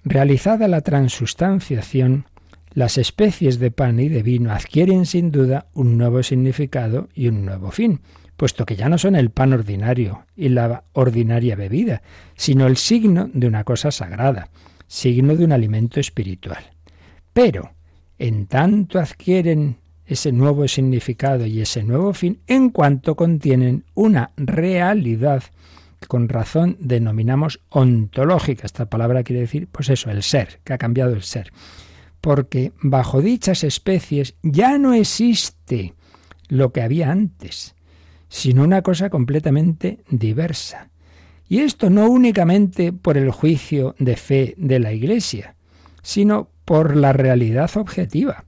[0.04, 2.26] Realizada la transustanciación,
[2.72, 7.44] las especies de pan y de vino adquieren sin duda un nuevo significado y un
[7.46, 8.00] nuevo fin
[8.38, 12.03] puesto que ya no son el pan ordinario y la ordinaria bebida,
[12.37, 14.48] sino el signo de una cosa sagrada,
[14.87, 16.62] signo de un alimento espiritual.
[17.33, 17.72] Pero,
[18.16, 25.42] en tanto adquieren ese nuevo significado y ese nuevo fin, en cuanto contienen una realidad
[25.98, 28.66] que con razón denominamos ontológica.
[28.66, 31.53] Esta palabra quiere decir, pues eso, el ser, que ha cambiado el ser.
[32.20, 35.94] Porque bajo dichas especies ya no existe
[36.46, 37.74] lo que había antes,
[38.28, 40.90] sino una cosa completamente diversa.
[41.48, 45.54] Y esto no únicamente por el juicio de fe de la Iglesia,
[46.02, 48.44] sino por la realidad objetiva,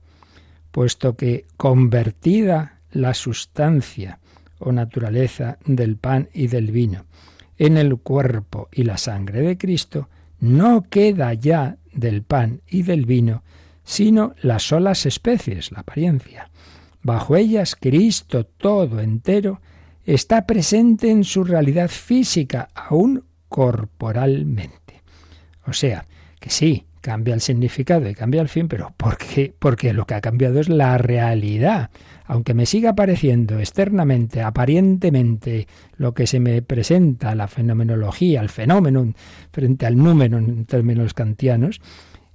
[0.71, 4.19] puesto que convertida la sustancia
[4.59, 7.05] o naturaleza del pan y del vino
[7.61, 13.05] en el cuerpo y la sangre de Cristo, no queda ya del pan y del
[13.05, 13.43] vino,
[13.83, 16.49] sino las solas especies, la apariencia.
[17.03, 19.61] Bajo ellas Cristo todo entero
[20.05, 25.01] está presente en su realidad física, aún corporalmente.
[25.65, 26.05] O sea,
[26.39, 29.53] que sí, cambia el significado y cambia el fin, pero ¿por qué?
[29.57, 31.89] Porque lo que ha cambiado es la realidad.
[32.25, 39.13] Aunque me siga pareciendo externamente, aparentemente, lo que se me presenta, la fenomenología, el fenómeno
[39.51, 41.81] frente al número en términos kantianos,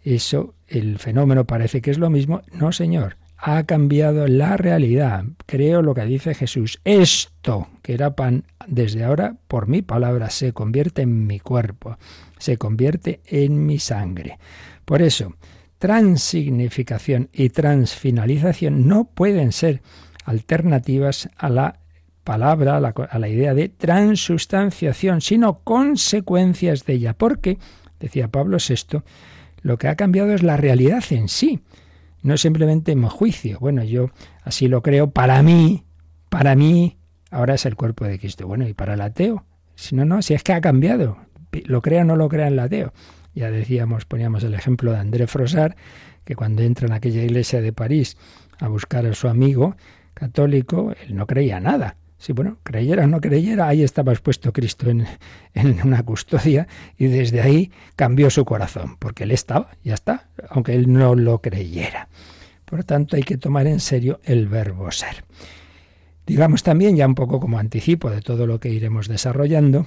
[0.02, 2.42] eso, el fenómeno parece que es lo mismo.
[2.52, 5.24] No, señor ha cambiado la realidad.
[5.46, 6.80] Creo lo que dice Jesús.
[6.84, 11.98] Esto, que era pan, desde ahora, por mi palabra, se convierte en mi cuerpo,
[12.38, 14.38] se convierte en mi sangre.
[14.84, 15.34] Por eso,
[15.78, 19.82] transignificación y transfinalización no pueden ser
[20.24, 21.78] alternativas a la
[22.24, 27.14] palabra, a la, idea de transustanciación, sino consecuencias de ella.
[27.14, 27.58] Porque,
[28.00, 29.02] decía Pablo VI,
[29.62, 31.60] lo que ha cambiado es la realidad en sí
[32.26, 33.58] no simplemente mi juicio.
[33.60, 34.10] Bueno, yo
[34.42, 35.10] así lo creo.
[35.10, 35.84] Para mí,
[36.28, 36.98] para mí,
[37.30, 38.46] ahora es el cuerpo de Cristo.
[38.46, 39.44] Bueno, ¿y para el ateo?
[39.74, 41.18] Si no, no, si es que ha cambiado.
[41.64, 42.92] Lo crea o no lo crea el ateo.
[43.34, 45.76] Ya decíamos, poníamos el ejemplo de André Frosar,
[46.24, 48.16] que cuando entra en aquella iglesia de París
[48.58, 49.76] a buscar a su amigo
[50.14, 51.96] católico, él no creía nada.
[52.18, 55.06] Sí, bueno, creyera o no creyera, ahí estaba expuesto Cristo en,
[55.54, 60.74] en, una custodia y desde ahí cambió su corazón, porque él estaba, ya está, aunque
[60.74, 62.08] él no lo creyera.
[62.64, 65.24] Por tanto, hay que tomar en serio el verbo ser.
[66.26, 69.86] Digamos también, ya un poco como anticipo de todo lo que iremos desarrollando,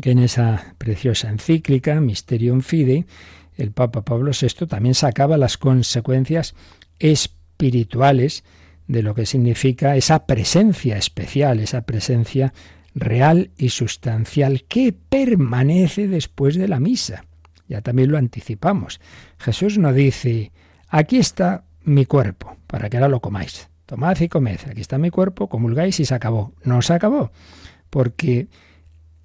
[0.00, 3.04] que en esa preciosa encíclica, Mysterium Fidei,
[3.56, 6.54] el Papa Pablo VI también sacaba las consecuencias
[6.98, 8.44] espirituales
[8.92, 12.52] de lo que significa esa presencia especial, esa presencia
[12.94, 17.24] real y sustancial que permanece después de la misa.
[17.68, 19.00] Ya también lo anticipamos.
[19.38, 20.52] Jesús no dice,
[20.88, 23.70] aquí está mi cuerpo, para que ahora lo comáis.
[23.86, 26.52] Tomad y comed, aquí está mi cuerpo, comulgáis y se acabó.
[26.62, 27.32] No se acabó,
[27.88, 28.48] porque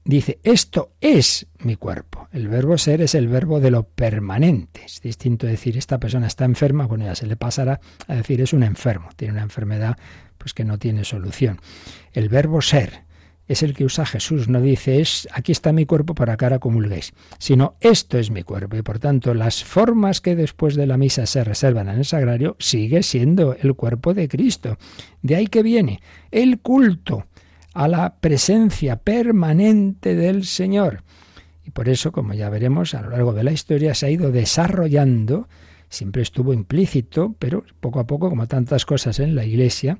[0.07, 2.27] dice, esto es mi cuerpo.
[2.31, 4.85] El verbo ser es el verbo de lo permanente.
[4.85, 8.53] Es distinto decir, esta persona está enferma, bueno, ya se le pasará a decir, es
[8.53, 9.97] un enfermo, tiene una enfermedad
[10.37, 11.59] pues que no tiene solución.
[12.13, 13.05] El verbo ser
[13.47, 16.59] es el que usa Jesús, no dice, es aquí está mi cuerpo para que ahora
[16.59, 18.75] comulguéis, sino esto es mi cuerpo.
[18.75, 22.55] Y por tanto, las formas que después de la misa se reservan en el sagrario
[22.59, 24.77] sigue siendo el cuerpo de Cristo.
[25.21, 27.25] De ahí que viene el culto
[27.77, 31.03] a la presencia permanente del Señor.
[31.63, 34.31] Y por eso, como ya veremos, a lo largo de la historia se ha ido
[34.31, 35.47] desarrollando,
[35.87, 39.99] siempre estuvo implícito, pero poco a poco, como tantas cosas en la Iglesia,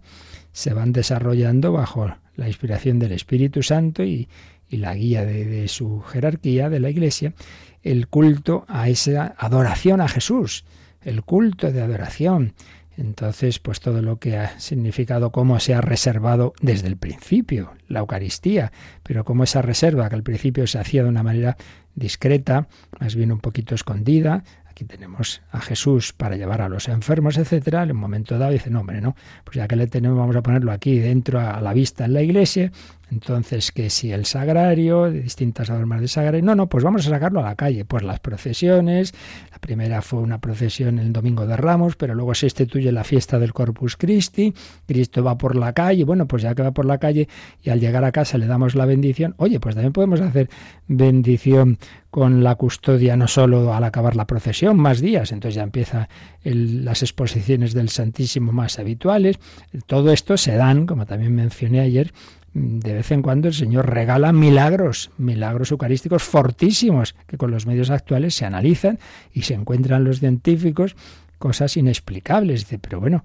[0.51, 4.27] se van desarrollando bajo la inspiración del Espíritu Santo y,
[4.71, 7.35] la guía de, de su jerarquía de la Iglesia,
[7.83, 10.65] el culto a esa adoración a Jesús,
[11.03, 12.53] el culto de adoración,
[12.97, 17.99] entonces, pues todo lo que ha significado cómo se ha reservado desde el principio la
[17.99, 18.71] Eucaristía,
[19.03, 21.57] pero cómo esa reserva que al principio se hacía de una manera
[21.93, 22.67] discreta,
[22.99, 27.83] más bien un poquito escondida, aquí tenemos a Jesús para llevar a los enfermos, etcétera,
[27.83, 30.41] en un momento dado dice, no, hombre, no, pues ya que le tenemos, vamos a
[30.41, 32.71] ponerlo aquí dentro a la vista en la iglesia,
[33.09, 37.39] entonces, que si el sagrario, distintas formas de sagrario, no, no, pues vamos a sacarlo
[37.39, 37.85] a la calle.
[37.85, 39.13] Pues las procesiones,
[39.51, 43.39] la primera fue una procesión el Domingo de Ramos, pero luego se instituye la fiesta
[43.39, 44.53] del Corpus Christi,
[44.85, 47.29] Cristo va por la calle, bueno, pues ya que va por la calle
[47.63, 50.49] y al llegar a casa le damos la bendición, oye, pues también podemos hacer
[50.87, 51.77] bendición
[52.09, 56.09] con la custodia no solo al acabar la procesión, más días, entonces ya empieza
[56.43, 59.37] las exposiciones del Santísimo más habituales.
[59.85, 62.13] Todo esto se dan, como también mencioné ayer,
[62.57, 67.91] de vez en cuando el Señor regala milagros, milagros eucarísticos fortísimos, que con los medios
[67.91, 68.99] actuales se analizan
[69.31, 70.95] y se encuentran los científicos
[71.37, 72.61] cosas inexplicables.
[72.61, 73.23] Dice, pero bueno,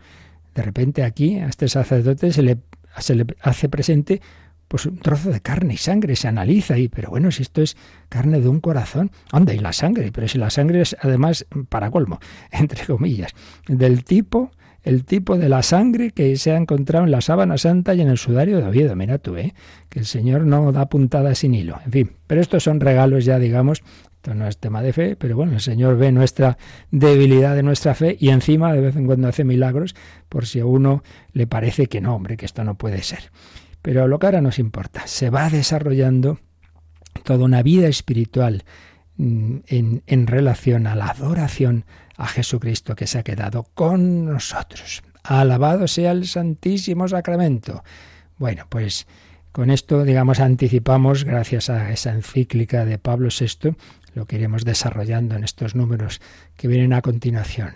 [0.55, 2.59] de repente aquí a este sacerdote se le,
[2.99, 4.21] se le hace presente
[4.69, 7.77] pues un trozo de carne y sangre, se analiza y, pero bueno, si esto es
[8.09, 11.91] carne de un corazón, anda, y la sangre, pero si la sangre es además, para
[11.91, 13.33] colmo, entre comillas,
[13.67, 14.51] del tipo,
[14.83, 18.09] el tipo de la sangre que se ha encontrado en la sábana santa y en
[18.09, 19.55] el sudario de Oviedo, mira tú, ¿eh?
[19.89, 23.39] que el Señor no da puntada sin hilo, en fin, pero estos son regalos ya,
[23.39, 23.83] digamos,
[24.23, 26.57] esto no es tema de fe, pero bueno, el Señor ve nuestra
[26.91, 29.97] debilidad de nuestra fe y encima de vez en cuando hace milagros
[30.29, 33.31] por si a uno le parece que no, hombre, que esto no puede ser.
[33.83, 36.39] Pero lo que ahora nos importa, se va desarrollando
[37.25, 38.63] toda una vida espiritual
[39.19, 41.85] en, en relación a la adoración
[42.17, 45.03] a Jesucristo que se ha quedado con nosotros.
[45.23, 47.85] Alabado sea el Santísimo Sacramento.
[48.39, 49.07] Bueno, pues
[49.53, 53.77] con esto, digamos, anticipamos, gracias a esa encíclica de Pablo VI,
[54.15, 56.21] lo que iremos desarrollando en estos números
[56.57, 57.75] que vienen a continuación.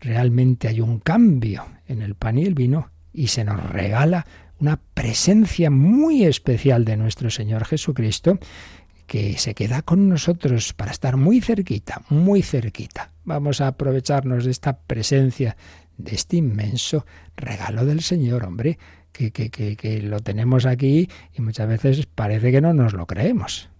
[0.00, 4.26] Realmente hay un cambio en el pan y el vino y se nos regala
[4.58, 8.38] una presencia muy especial de nuestro Señor Jesucristo
[9.06, 13.10] que se queda con nosotros para estar muy cerquita, muy cerquita.
[13.24, 15.56] Vamos a aprovecharnos de esta presencia,
[15.96, 18.78] de este inmenso regalo del Señor, hombre,
[19.12, 23.06] que, que, que, que lo tenemos aquí y muchas veces parece que no nos lo
[23.06, 23.70] creemos.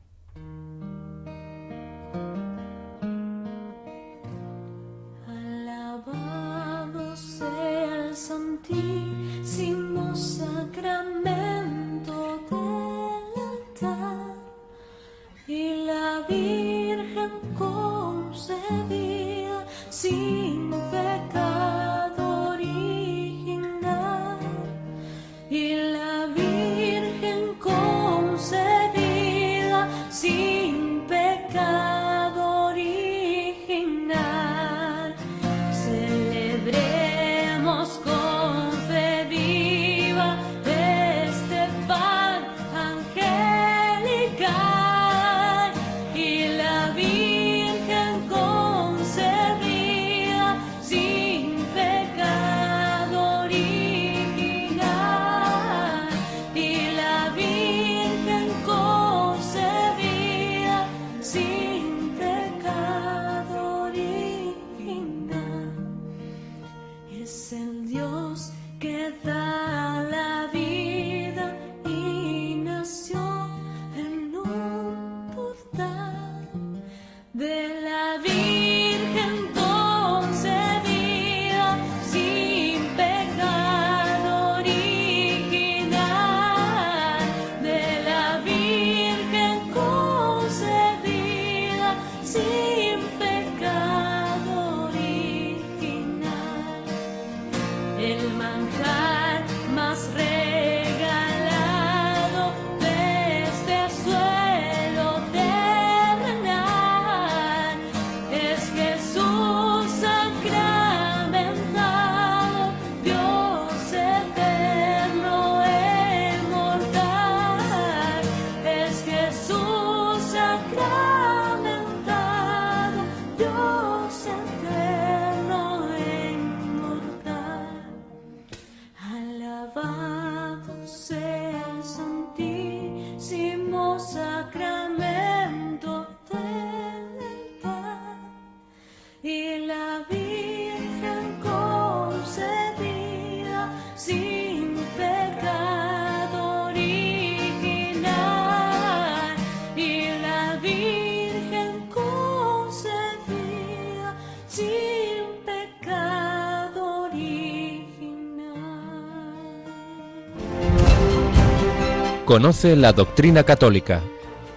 [162.34, 164.02] Conoce la doctrina católica.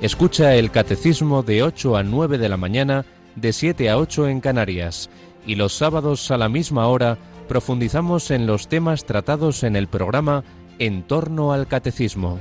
[0.02, 3.06] Escucha el catecismo de 8 a 9 de la mañana
[3.36, 5.12] de 7 a 8 en Canarias,
[5.46, 10.44] y los sábados a la misma hora profundizamos en los temas tratados en el programa
[10.80, 12.40] En torno al Catecismo.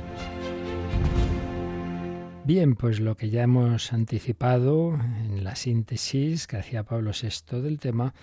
[2.46, 7.78] Bien, pues lo que ya hemos anticipado en la síntesis que hacía Pablo VI del
[7.78, 8.14] tema,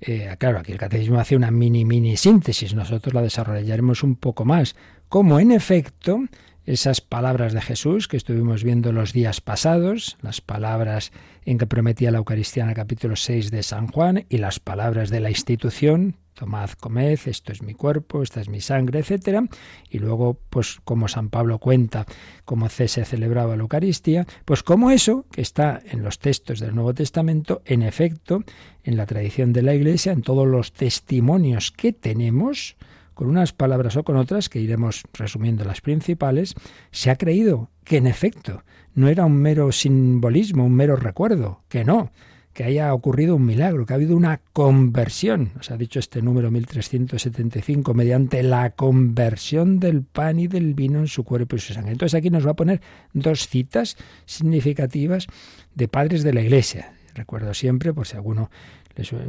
[0.04, 4.44] eh, claro, aquí el catecismo hace una mini, mini síntesis, nosotros la desarrollaremos un poco
[4.44, 4.74] más.
[5.08, 6.24] Como en efecto,
[6.66, 11.12] esas palabras de Jesús que estuvimos viendo los días pasados, las palabras
[11.44, 15.08] en que prometía la Eucaristía en el capítulo 6 de San Juan y las palabras
[15.10, 19.44] de la institución, tomad, comed, esto es mi cuerpo, esta es mi sangre, etcétera,
[19.88, 22.04] y luego, pues como San Pablo cuenta
[22.44, 26.94] cómo se celebraba la Eucaristía, pues como eso, que está en los textos del Nuevo
[26.94, 28.42] Testamento, en efecto,
[28.82, 32.74] en la tradición de la Iglesia, en todos los testimonios que tenemos,
[33.14, 36.56] con unas palabras o con otras, que iremos resumiendo las principales,
[36.90, 38.64] se ha creído que en efecto
[38.96, 42.10] no era un mero simbolismo, un mero recuerdo, que no,
[42.52, 45.52] que haya ocurrido un milagro, que ha habido una conversión.
[45.54, 51.08] Nos ha dicho este número 1375, mediante la conversión del pan y del vino en
[51.08, 51.92] su cuerpo y su sangre.
[51.92, 52.80] Entonces aquí nos va a poner
[53.12, 53.96] dos citas
[54.26, 55.26] significativas
[55.74, 56.92] de padres de la Iglesia.
[57.14, 58.50] Recuerdo siempre, por si alguno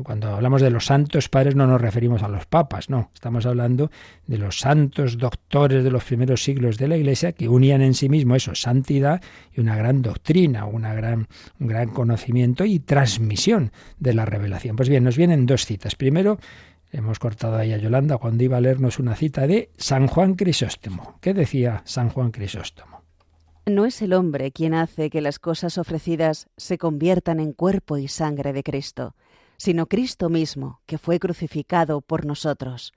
[0.03, 3.91] cuando hablamos de los santos padres no nos referimos a los papas, no, estamos hablando
[4.27, 8.09] de los santos doctores de los primeros siglos de la Iglesia que unían en sí
[8.09, 9.21] mismo eso, santidad
[9.53, 11.27] y una gran doctrina, una gran,
[11.59, 14.75] un gran conocimiento y transmisión de la revelación.
[14.75, 15.95] Pues bien, nos vienen dos citas.
[15.95, 16.39] Primero,
[16.91, 21.17] hemos cortado ahí a Yolanda cuando iba a leernos una cita de San Juan Crisóstomo.
[21.21, 23.03] ¿Qué decía San Juan Crisóstomo?
[23.65, 28.09] No es el hombre quien hace que las cosas ofrecidas se conviertan en cuerpo y
[28.09, 29.15] sangre de Cristo
[29.57, 32.93] sino Cristo mismo, que fue crucificado por nosotros.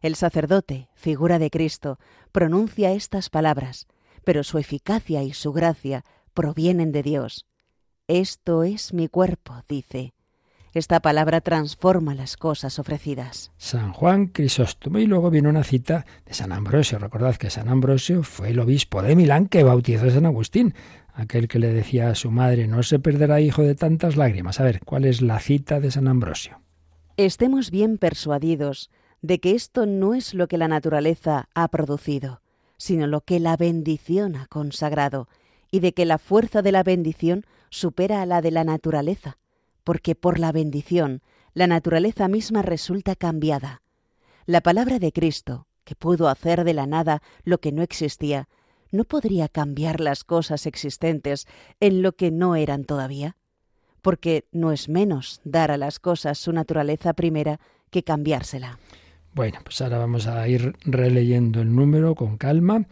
[0.00, 1.98] El sacerdote, figura de Cristo,
[2.32, 3.86] pronuncia estas palabras,
[4.24, 6.04] pero su eficacia y su gracia
[6.34, 7.46] provienen de Dios.
[8.06, 10.14] Esto es mi cuerpo, dice.
[10.74, 13.52] Esta palabra transforma las cosas ofrecidas.
[13.56, 14.98] San Juan Crisóstomo.
[14.98, 16.98] Y luego viene una cita de San Ambrosio.
[16.98, 20.74] Recordad que San Ambrosio fue el obispo de Milán que bautizó a San Agustín
[21.18, 24.60] aquel que le decía a su madre, no se perderá hijo de tantas lágrimas.
[24.60, 26.60] A ver, ¿cuál es la cita de San Ambrosio?
[27.16, 28.90] Estemos bien persuadidos
[29.20, 32.40] de que esto no es lo que la naturaleza ha producido,
[32.76, 35.28] sino lo que la bendición ha consagrado,
[35.72, 39.38] y de que la fuerza de la bendición supera a la de la naturaleza,
[39.88, 41.22] porque por la bendición
[41.54, 43.80] la naturaleza misma resulta cambiada.
[44.44, 48.50] La palabra de Cristo, que pudo hacer de la nada lo que no existía,
[48.92, 51.46] ¿no podría cambiar las cosas existentes
[51.80, 53.36] en lo que no eran todavía?
[54.02, 57.58] Porque no es menos dar a las cosas su naturaleza primera
[57.88, 58.78] que cambiársela.
[59.32, 62.84] Bueno, pues ahora vamos a ir releyendo el número con calma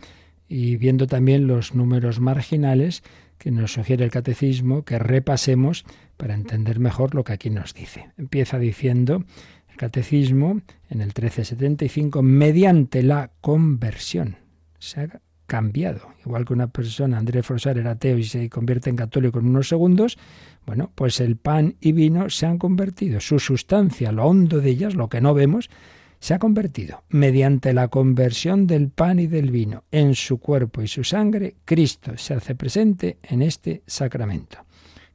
[0.48, 3.02] y viendo también los números marginales
[3.36, 5.84] que nos sugiere el catecismo que repasemos
[6.16, 8.10] para entender mejor lo que aquí nos dice.
[8.16, 9.24] Empieza diciendo
[9.70, 14.36] el catecismo en el 1375 mediante la conversión.
[14.78, 15.08] Se
[15.46, 16.08] cambiado.
[16.24, 19.68] Igual que una persona, André Frosar era ateo y se convierte en católico en unos
[19.68, 20.18] segundos,
[20.66, 23.20] bueno, pues el pan y vino se han convertido.
[23.20, 25.70] Su sustancia, lo hondo de ellas, lo que no vemos,
[26.18, 27.04] se ha convertido.
[27.08, 32.12] Mediante la conversión del pan y del vino en su cuerpo y su sangre, Cristo
[32.16, 34.65] se hace presente en este sacramento.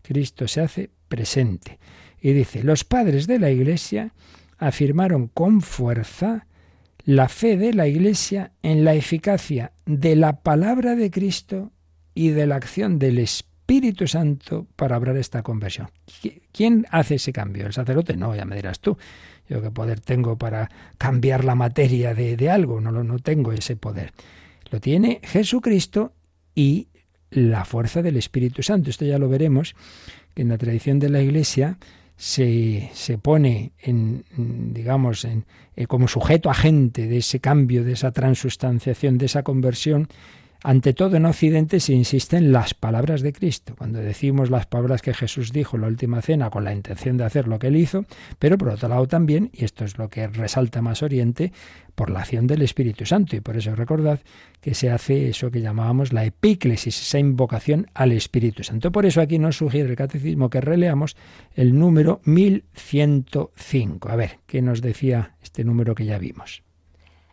[0.02, 1.80] Cristo se hace presente.
[2.22, 4.14] Y dice, los padres de la Iglesia
[4.58, 6.46] afirmaron con fuerza
[7.04, 11.72] la fe de la Iglesia en la eficacia de la palabra de Cristo
[12.14, 15.90] y de la acción del Espíritu Santo para obrar esta conversión.
[16.52, 17.66] ¿Quién hace ese cambio?
[17.66, 18.16] ¿El sacerdote?
[18.18, 18.98] No, ya me dirás tú.
[19.50, 23.76] Yo qué poder tengo para cambiar la materia de, de algo, no, no tengo ese
[23.76, 24.14] poder.
[24.70, 26.14] Lo tiene Jesucristo
[26.56, 26.88] y
[27.32, 28.90] la fuerza del Espíritu Santo.
[28.90, 29.76] Esto ya lo veremos,
[30.36, 31.78] que en la tradición de la Iglesia
[32.18, 38.12] se, se pone en, digamos, en, eh, como sujeto agente de ese cambio, de esa
[38.12, 40.08] transustanciación, de esa conversión,
[40.64, 45.02] Ante todo en Occidente se insiste en las palabras de Cristo, cuando decimos las palabras
[45.02, 47.78] que Jesús dijo en la última cena con la intención de hacer lo que él
[47.78, 48.06] hizo,
[48.38, 51.52] pero por otro lado también, y esto es lo que resalta más Oriente,
[51.96, 53.36] por la acción del Espíritu Santo.
[53.36, 54.20] Y por eso recordad
[54.62, 58.92] que se hace eso que llamábamos la epíclesis, esa invocación al Espíritu Santo.
[58.92, 61.18] Por eso aquí nos sugiere el catecismo que releamos
[61.56, 64.10] el número 1105.
[64.10, 66.62] A ver, ¿qué nos decía este número que ya vimos?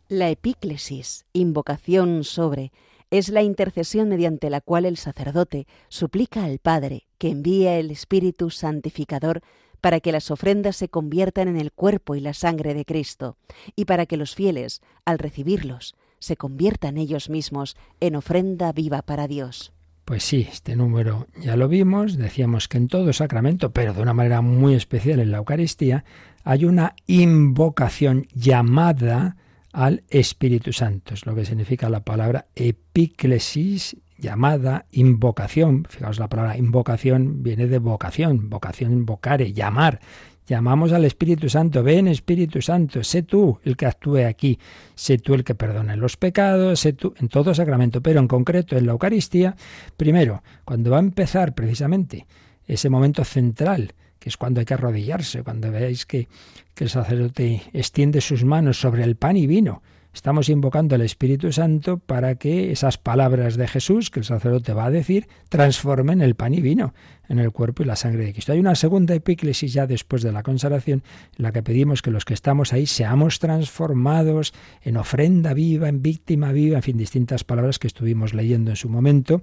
[0.08, 2.72] La epíclesis, invocación sobre
[3.10, 8.50] es la intercesión mediante la cual el sacerdote suplica al Padre que envíe el Espíritu
[8.50, 9.42] Santificador
[9.80, 13.36] para que las ofrendas se conviertan en el cuerpo y la sangre de Cristo,
[13.76, 19.28] y para que los fieles, al recibirlos, se conviertan ellos mismos en ofrenda viva para
[19.28, 19.72] Dios.
[20.04, 24.14] Pues sí, este número ya lo vimos, decíamos que en todo sacramento, pero de una
[24.14, 26.04] manera muy especial en la Eucaristía,
[26.44, 29.36] hay una invocación llamada
[29.78, 31.14] al Espíritu Santo.
[31.14, 35.86] Es lo que significa la palabra epíclesis, llamada, invocación.
[35.88, 40.00] Fijaos, la palabra invocación viene de vocación, vocación invocare, llamar.
[40.48, 44.58] Llamamos al Espíritu Santo, ven Espíritu Santo, sé tú el que actúe aquí,
[44.96, 48.76] sé tú el que perdone los pecados, sé tú en todo sacramento, pero en concreto
[48.76, 49.54] en la Eucaristía,
[49.96, 52.26] primero, cuando va a empezar precisamente
[52.66, 56.28] ese momento central que es cuando hay que arrodillarse, cuando veáis que,
[56.74, 59.82] que el sacerdote extiende sus manos sobre el pan y vino.
[60.14, 64.86] Estamos invocando al Espíritu Santo para que esas palabras de Jesús que el sacerdote va
[64.86, 66.92] a decir transformen el pan y vino
[67.28, 68.52] en el cuerpo y la sangre de Cristo.
[68.52, 71.02] Hay una segunda epíclesis ya después de la consagración
[71.36, 76.02] en la que pedimos que los que estamos ahí seamos transformados en ofrenda viva, en
[76.02, 79.42] víctima viva, en fin, distintas palabras que estuvimos leyendo en su momento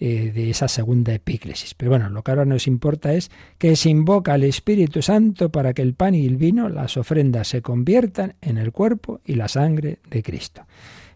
[0.00, 1.74] eh, de esa segunda epíclesis.
[1.74, 5.74] Pero bueno, lo que ahora nos importa es que se invoca al Espíritu Santo para
[5.74, 9.48] que el pan y el vino, las ofrendas, se conviertan en el cuerpo y la
[9.48, 10.66] sangre de Cristo.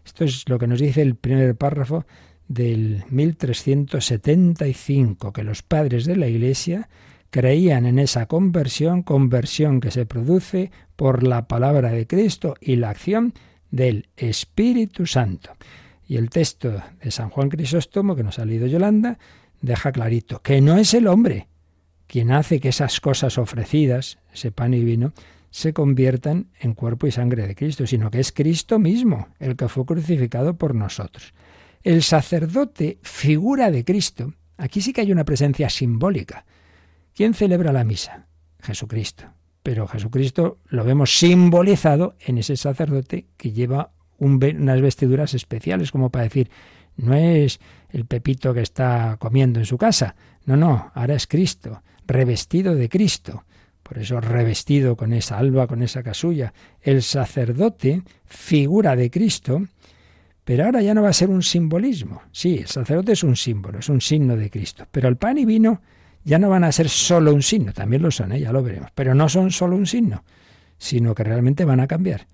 [0.05, 2.05] Esto es lo que nos dice el primer párrafo
[2.53, 6.89] del 1375, que los padres de la Iglesia
[7.29, 12.89] creían en esa conversión, conversión que se produce por la palabra de Cristo y la
[12.89, 13.33] acción
[13.71, 15.51] del Espíritu Santo.
[16.05, 19.17] Y el texto de San Juan Crisóstomo, que nos ha leído Yolanda,
[19.61, 21.47] deja clarito que no es el hombre
[22.07, 25.13] quien hace que esas cosas ofrecidas, ese pan y vino,
[25.51, 29.69] se conviertan en cuerpo y sangre de Cristo, sino que es Cristo mismo el que
[29.69, 31.33] fue crucificado por nosotros.
[31.83, 36.45] El sacerdote, figura de Cristo, aquí sí que hay una presencia simbólica.
[37.13, 38.27] ¿Quién celebra la misa?
[38.61, 39.25] Jesucristo.
[39.63, 46.25] Pero Jesucristo lo vemos simbolizado en ese sacerdote que lleva unas vestiduras especiales, como para
[46.25, 46.49] decir,
[46.97, 47.59] no es
[47.89, 50.15] el pepito que está comiendo en su casa,
[50.45, 53.45] no, no, ahora es Cristo, revestido de Cristo.
[53.83, 56.53] Por eso revestido con esa alba, con esa casulla.
[56.81, 59.63] El sacerdote, figura de Cristo,
[60.43, 62.23] pero ahora ya no va a ser un simbolismo.
[62.31, 64.87] Sí, el sacerdote es un símbolo, es un signo de Cristo.
[64.91, 65.81] Pero el pan y vino
[66.23, 68.39] ya no van a ser solo un signo, también lo son, ¿eh?
[68.39, 68.89] ya lo veremos.
[68.93, 70.23] Pero no son solo un signo,
[70.77, 72.27] sino que realmente van a cambiar.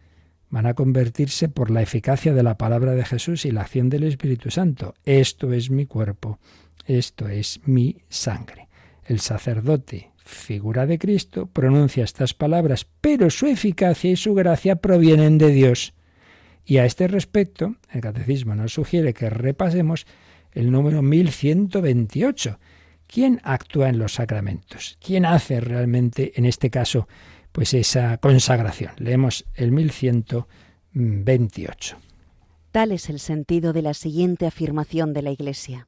[0.50, 4.04] Van a convertirse por la eficacia de la palabra de Jesús y la acción del
[4.04, 4.94] Espíritu Santo.
[5.04, 6.40] Esto es mi cuerpo,
[6.86, 8.70] esto es mi sangre.
[9.04, 15.38] El sacerdote, figura de Cristo, pronuncia estas palabras, pero su eficacia y su gracia provienen
[15.38, 15.94] de Dios
[16.70, 20.06] y a este respecto, el Catecismo nos sugiere que repasemos
[20.52, 22.60] el número 1128.
[23.08, 24.98] ¿Quién actúa en los sacramentos?
[25.02, 27.08] ¿Quién hace realmente, en este caso,
[27.54, 28.92] pues esa consagración?
[28.98, 31.98] Leemos el 1128.
[32.74, 35.88] Tal es el sentido de la siguiente afirmación de la Iglesia.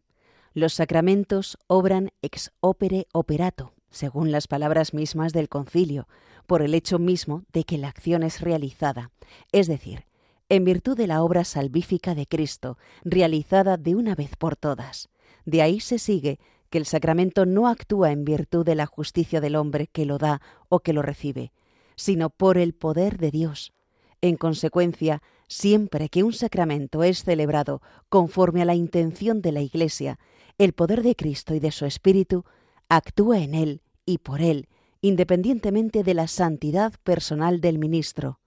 [0.53, 6.07] Los sacramentos obran ex opere operato, según las palabras mismas del concilio,
[6.47, 9.11] por el hecho mismo de que la acción es realizada,
[9.51, 10.07] es decir,
[10.49, 15.09] en virtud de la obra salvífica de Cristo, realizada de una vez por todas.
[15.45, 16.39] De ahí se sigue
[16.69, 20.41] que el sacramento no actúa en virtud de la justicia del hombre que lo da
[20.67, 21.51] o que lo recibe,
[21.95, 23.73] sino por el poder de Dios.
[24.21, 30.19] En consecuencia, siempre que un sacramento es celebrado conforme a la intención de la Iglesia,
[30.57, 32.43] el poder de Cristo y de su Espíritu
[32.89, 34.67] actúa en él y por él,
[35.01, 38.39] independientemente de la santidad personal del ministro.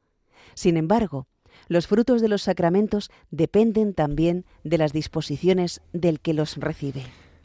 [0.54, 1.26] Sin embargo,
[1.72, 7.02] los frutos de los sacramentos dependen también de las disposiciones del que los recibe.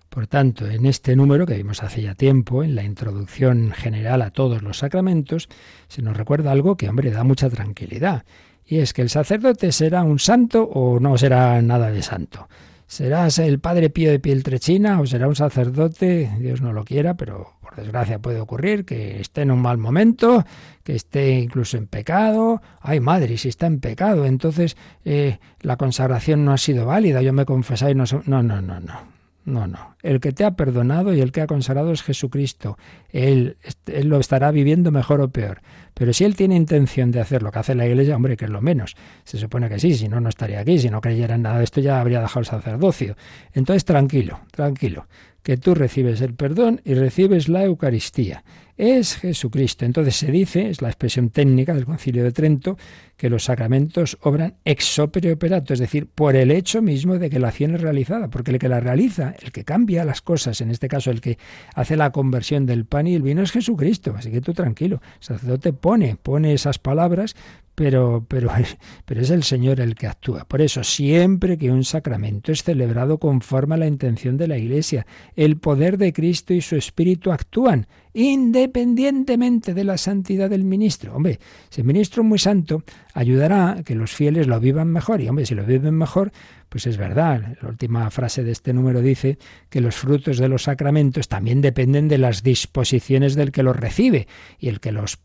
[0.10, 4.32] Por tanto, en este número que vimos hace ya tiempo, en la introducción general a
[4.32, 5.50] todos los sacramentos,
[5.88, 8.24] se nos recuerda algo que, hombre, da mucha tranquilidad.
[8.66, 12.48] Y es que el sacerdote será un santo o no será nada de santo.
[12.88, 17.54] Serás el padre Pío de Pieltrechina o será un sacerdote, Dios no lo quiera, pero
[17.62, 20.46] por desgracia puede ocurrir que esté en un mal momento,
[20.84, 22.62] que esté incluso en pecado.
[22.82, 27.34] Ay, madre, si está en pecado, entonces eh, la consagración no ha sido válida, yo
[27.34, 29.17] me confesáis, no, no, no, no, no.
[29.48, 29.96] No, no.
[30.04, 32.78] El que te ha perdonado y el que ha consagrado es Jesucristo.
[33.12, 35.62] Él, él, lo estará viviendo mejor o peor.
[35.94, 38.52] Pero si él tiene intención de hacer lo que hace la Iglesia, hombre, que es
[38.52, 38.98] lo menos.
[39.24, 40.78] Se supone que sí, si no, no estaría aquí.
[40.80, 43.16] Si no creyera en nada de esto, ya habría dejado el sacerdocio.
[43.54, 45.08] Entonces, tranquilo, tranquilo
[45.48, 48.44] que tú recibes el perdón y recibes la Eucaristía.
[48.78, 49.86] Es Jesucristo.
[49.86, 52.78] Entonces se dice, es la expresión técnica del Concilio de Trento,
[53.18, 57.40] que los sacramentos obran ex opere operato, es decir, por el hecho mismo de que
[57.40, 60.70] la acción es realizada, porque el que la realiza, el que cambia las cosas, en
[60.70, 61.40] este caso el que
[61.74, 65.24] hace la conversión del pan y el vino es Jesucristo, así que tú tranquilo, el
[65.24, 67.36] sacerdote pone, pone esas palabras,
[67.78, 68.50] pero, pero,
[69.06, 70.46] pero es el Señor el que actúa.
[70.46, 75.06] Por eso, siempre que un sacramento es celebrado conforme a la intención de la Iglesia,
[75.36, 81.16] el poder de Cristo y su Espíritu actúan, independientemente de la santidad del ministro.
[81.16, 82.82] Hombre, si el ministro es muy santo,
[83.14, 85.22] ayudará a que los fieles lo vivan mejor.
[85.22, 86.32] Y hombre, si lo viven mejor,
[86.70, 87.58] pues es verdad.
[87.62, 89.38] La última frase de este número dice
[89.70, 94.28] que los frutos de los sacramentos también dependen de las disposiciones del que los recibe.
[94.58, 95.20] Y el que los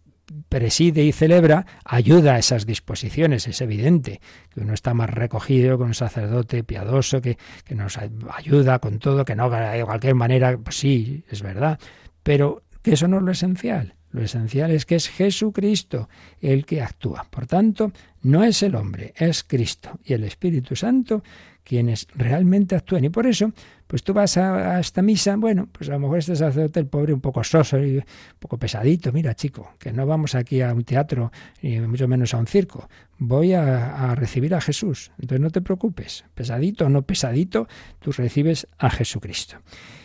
[0.48, 3.46] preside y celebra ayuda a esas disposiciones.
[3.48, 4.20] Es evidente
[4.52, 9.24] que uno está más recogido con un sacerdote piadoso que, que nos ayuda con todo,
[9.24, 11.78] que no de cualquier manera, pues sí, es verdad.
[12.22, 13.94] Pero que eso no es lo esencial.
[14.10, 16.08] Lo esencial es que es Jesucristo
[16.40, 17.26] el que actúa.
[17.30, 21.22] Por tanto, no es el hombre, es Cristo y el Espíritu Santo
[21.64, 23.04] quienes realmente actúan.
[23.04, 23.52] Y por eso,
[23.86, 27.12] pues tú vas a, esta misa, bueno, pues a lo mejor este sacerdote, el pobre,
[27.12, 28.04] un poco soso y un
[28.38, 29.12] poco pesadito.
[29.12, 31.30] Mira, chico, que no vamos aquí a un teatro,
[31.62, 32.88] ni mucho menos a un circo.
[33.18, 35.12] Voy a, a recibir a Jesús.
[35.18, 37.68] Entonces no te preocupes, pesadito o no pesadito,
[38.00, 39.58] tú recibes a Jesucristo.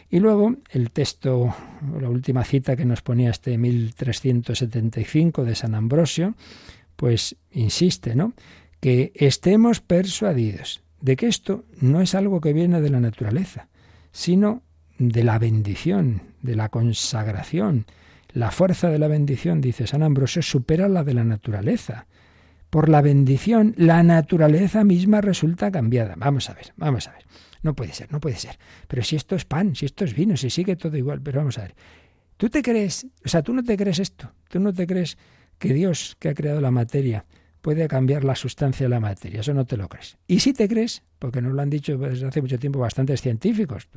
[0.09, 1.53] Y luego el texto,
[1.99, 6.35] la última cita que nos ponía este 1375 de San Ambrosio,
[6.95, 8.33] pues insiste, ¿no?
[8.79, 13.67] Que estemos persuadidos de que esto no es algo que viene de la naturaleza,
[14.11, 14.63] sino
[14.97, 17.85] de la bendición, de la consagración.
[18.33, 22.07] La fuerza de la bendición, dice San Ambrosio, supera la de la naturaleza.
[22.69, 26.15] Por la bendición, la naturaleza misma resulta cambiada.
[26.17, 27.23] Vamos a ver, vamos a ver.
[27.61, 28.59] No puede ser, no puede ser.
[28.87, 31.57] Pero si esto es pan, si esto es vino, si sigue todo igual, pero vamos
[31.57, 31.75] a ver.
[32.37, 34.31] ¿Tú te crees, o sea, tú no te crees esto?
[34.49, 35.17] ¿Tú no te crees
[35.57, 37.25] que Dios que ha creado la materia
[37.67, 39.41] puede cambiar la sustancia de la materia?
[39.41, 40.17] Eso no te lo crees.
[40.25, 43.89] Y si te crees, porque nos lo han dicho desde hace mucho tiempo bastantes científicos,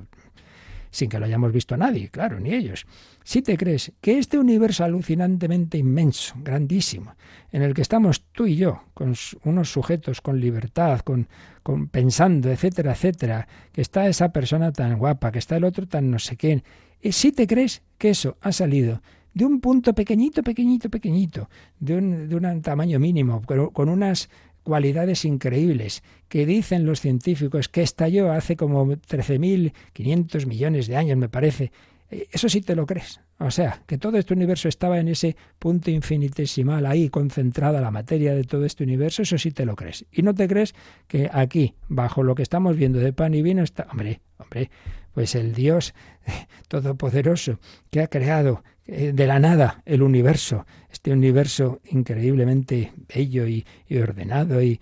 [0.90, 2.84] sin que lo hayamos visto a nadie, claro, ni ellos.
[3.22, 7.14] Si te crees que este universo alucinantemente inmenso, grandísimo,
[7.52, 9.14] en el que estamos tú y yo, con
[9.44, 11.28] unos sujetos con libertad, con,
[11.62, 16.10] con pensando, etcétera, etcétera, que está esa persona tan guapa, que está el otro tan
[16.10, 16.64] no sé qué,
[17.02, 19.00] eh, si te crees que eso ha salido
[19.34, 24.28] de un punto pequeñito, pequeñito, pequeñito, de un, de un tamaño mínimo, con unas
[24.62, 31.28] cualidades increíbles que dicen los científicos que estalló hace como 13.500 millones de años, me
[31.28, 31.72] parece.
[32.10, 33.20] Eh, eso sí te lo crees.
[33.38, 38.34] O sea, que todo este universo estaba en ese punto infinitesimal, ahí concentrada la materia
[38.34, 40.04] de todo este universo, eso sí te lo crees.
[40.12, 40.74] Y no te crees
[41.08, 44.70] que aquí, bajo lo que estamos viendo de pan y vino, está, hombre, hombre,
[45.12, 45.94] pues el Dios
[46.68, 47.58] todopoderoso
[47.90, 53.64] que ha creado eh, de la nada el universo, este universo increíblemente bello y,
[54.00, 54.80] ordenado, y,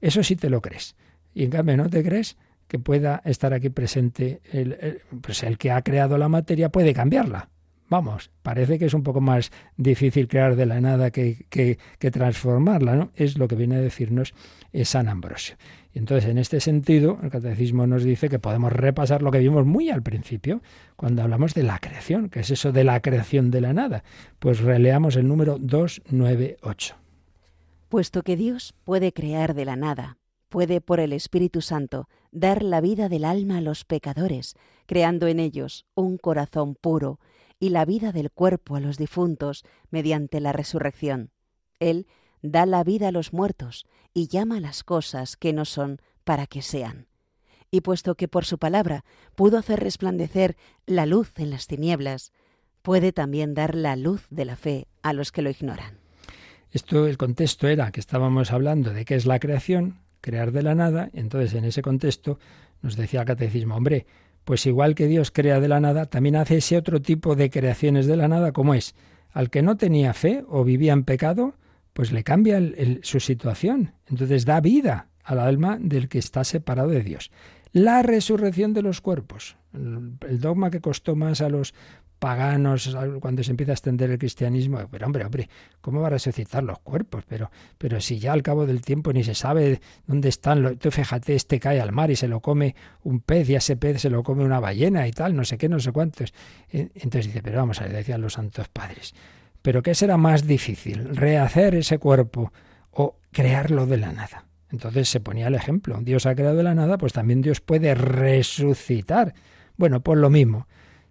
[0.00, 0.94] eso sí te lo crees.
[1.34, 2.36] Y en cambio no te crees
[2.68, 7.48] que pueda estar aquí presente el, pues el que ha creado la materia, puede cambiarla.
[7.88, 12.96] Vamos, parece que es un poco más difícil crear de la nada que, que, transformarla,
[12.96, 13.10] ¿no?
[13.14, 14.34] Es lo que viene a decirnos
[14.84, 15.56] San Ambrosio.
[15.94, 19.64] Y entonces, en este sentido, el catecismo nos dice que podemos repasar lo que vimos
[19.64, 20.62] muy al principio,
[20.96, 24.04] cuando hablamos de la creación, que es eso de la creación de la nada.
[24.38, 26.96] Pues releamos el número 298.
[27.88, 30.18] Puesto que Dios puede crear de la nada,
[30.48, 34.54] puede por el Espíritu Santo dar la vida del alma a los pecadores,
[34.86, 37.20] creando en ellos un corazón puro
[37.58, 41.30] y la vida del cuerpo a los difuntos mediante la resurrección.
[41.78, 42.06] Él
[42.42, 46.62] da la vida a los muertos y llama las cosas que no son para que
[46.62, 47.06] sean.
[47.70, 49.04] Y puesto que por su palabra
[49.34, 52.32] pudo hacer resplandecer la luz en las tinieblas,
[52.82, 55.98] puede también dar la luz de la fe a los que lo ignoran.
[56.70, 60.74] Esto, el contexto era que estábamos hablando de qué es la creación, crear de la
[60.74, 62.38] nada, entonces en ese contexto
[62.82, 64.06] nos decía el catecismo, hombre,
[64.46, 68.06] pues igual que Dios crea de la nada, también hace ese otro tipo de creaciones
[68.06, 68.94] de la nada, como es,
[69.32, 71.56] al que no tenía fe o vivía en pecado,
[71.92, 72.60] pues le cambia
[73.02, 73.94] su situación.
[74.06, 77.32] Entonces da vida al alma del que está separado de Dios.
[77.72, 79.56] la resurrección de los cuerpos.
[79.74, 81.74] El dogma que costó más a los
[82.18, 85.48] paganos cuando se empieza a extender el cristianismo, pero hombre, hombre,
[85.80, 87.24] ¿cómo va a resucitar los cuerpos?
[87.28, 91.34] Pero, pero si ya al cabo del tiempo ni se sabe dónde están, tú fíjate,
[91.34, 94.22] este cae al mar y se lo come un pez y ese pez se lo
[94.22, 96.32] come una ballena y tal, no sé qué, no sé cuántos.
[96.70, 99.14] Entonces dice, pero vamos a ver, decían los santos padres,
[99.62, 101.14] ¿pero qué será más difícil?
[101.14, 102.52] ¿Rehacer ese cuerpo
[102.92, 104.46] o crearlo de la nada?
[104.70, 107.94] Entonces se ponía el ejemplo, Dios ha creado de la nada, pues también Dios puede
[107.94, 109.34] resucitar.
[109.76, 110.66] Bueno, pues lo mismo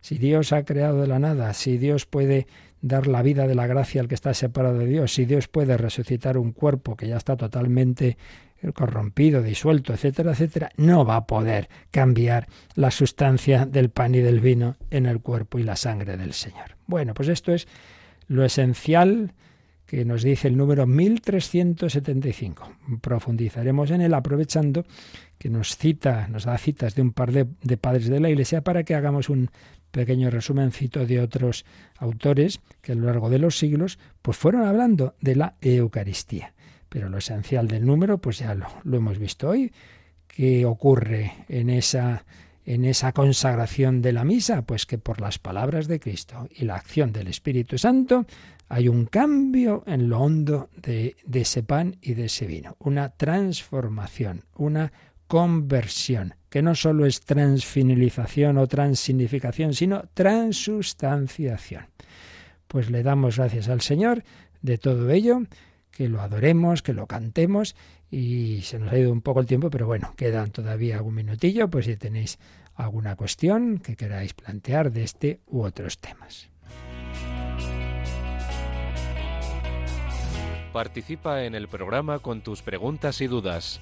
[0.06, 2.45] si Dios ha creado de la nada, si Dios puede
[2.80, 5.78] dar la vida de la gracia al que está separado de Dios, si Dios puede
[5.78, 8.16] resucitar un cuerpo que ya está totalmente
[8.76, 14.41] corrompido, disuelto, etcétera, etcétera, no va a poder cambiar la sustancia del pan y del
[14.41, 16.78] vino en el cuerpo y la sangre del Señor.
[16.86, 17.68] Bueno, pues esto es
[18.28, 19.34] lo esencial
[19.88, 22.72] que nos dice el número 1375.
[23.01, 24.86] Profundizaremos en él aprovechando
[25.39, 28.62] que nos cita, nos da citas de un par de, de padres de la Iglesia
[28.62, 29.49] para que hagamos un
[29.91, 31.65] pequeño resumencito de otros
[31.97, 36.53] autores que a lo largo de los siglos pues fueron hablando de la Eucaristía.
[36.89, 39.71] Pero lo esencial del número pues ya lo, lo hemos visto hoy.
[40.27, 42.25] ¿Qué ocurre en esa
[42.65, 44.63] en esa consagración de la misa?
[44.63, 48.25] Pues que por las palabras de Cristo y la acción del Espíritu Santo
[48.67, 54.43] hay un cambio en lo hondo de, ese pan y de ese vino, una transformación,
[54.55, 54.91] una
[55.27, 61.88] conversión, que no solo es transfinalización o transignificación, sino transustanciación.
[62.70, 64.24] Pues le damos gracias al Señor
[64.62, 65.41] de todo ello,
[65.91, 67.76] que lo adoremos, que lo cantemos
[68.10, 71.70] y se nos ha ido un poco el tiempo, pero bueno, quedan todavía algún minutillo,
[71.70, 72.39] pues si tenéis
[72.74, 76.49] alguna cuestión que queráis plantear de este u otros temas.
[80.72, 83.82] Participa en el programa con tus preguntas y dudas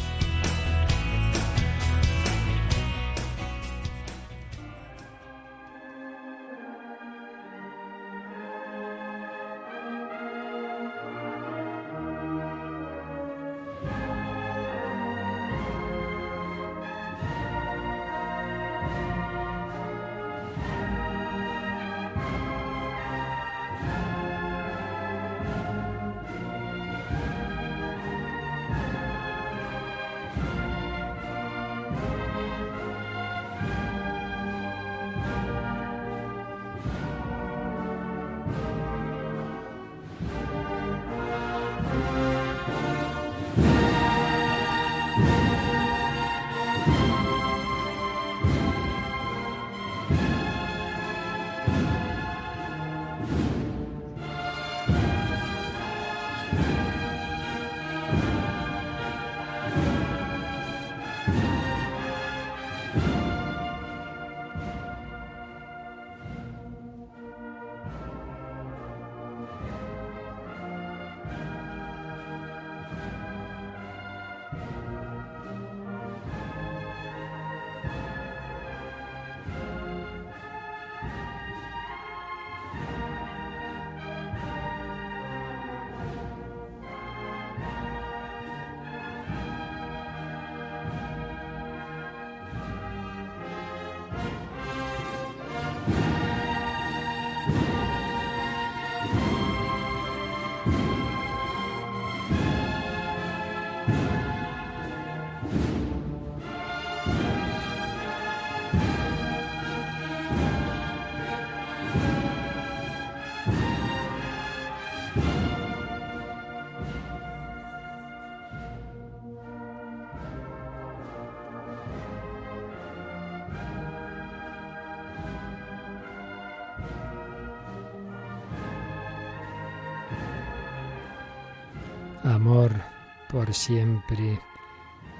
[132.41, 132.81] amor
[133.29, 134.39] por siempre.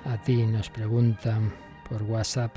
[0.06, 1.54] A ti nos preguntan
[1.88, 2.56] por WhatsApp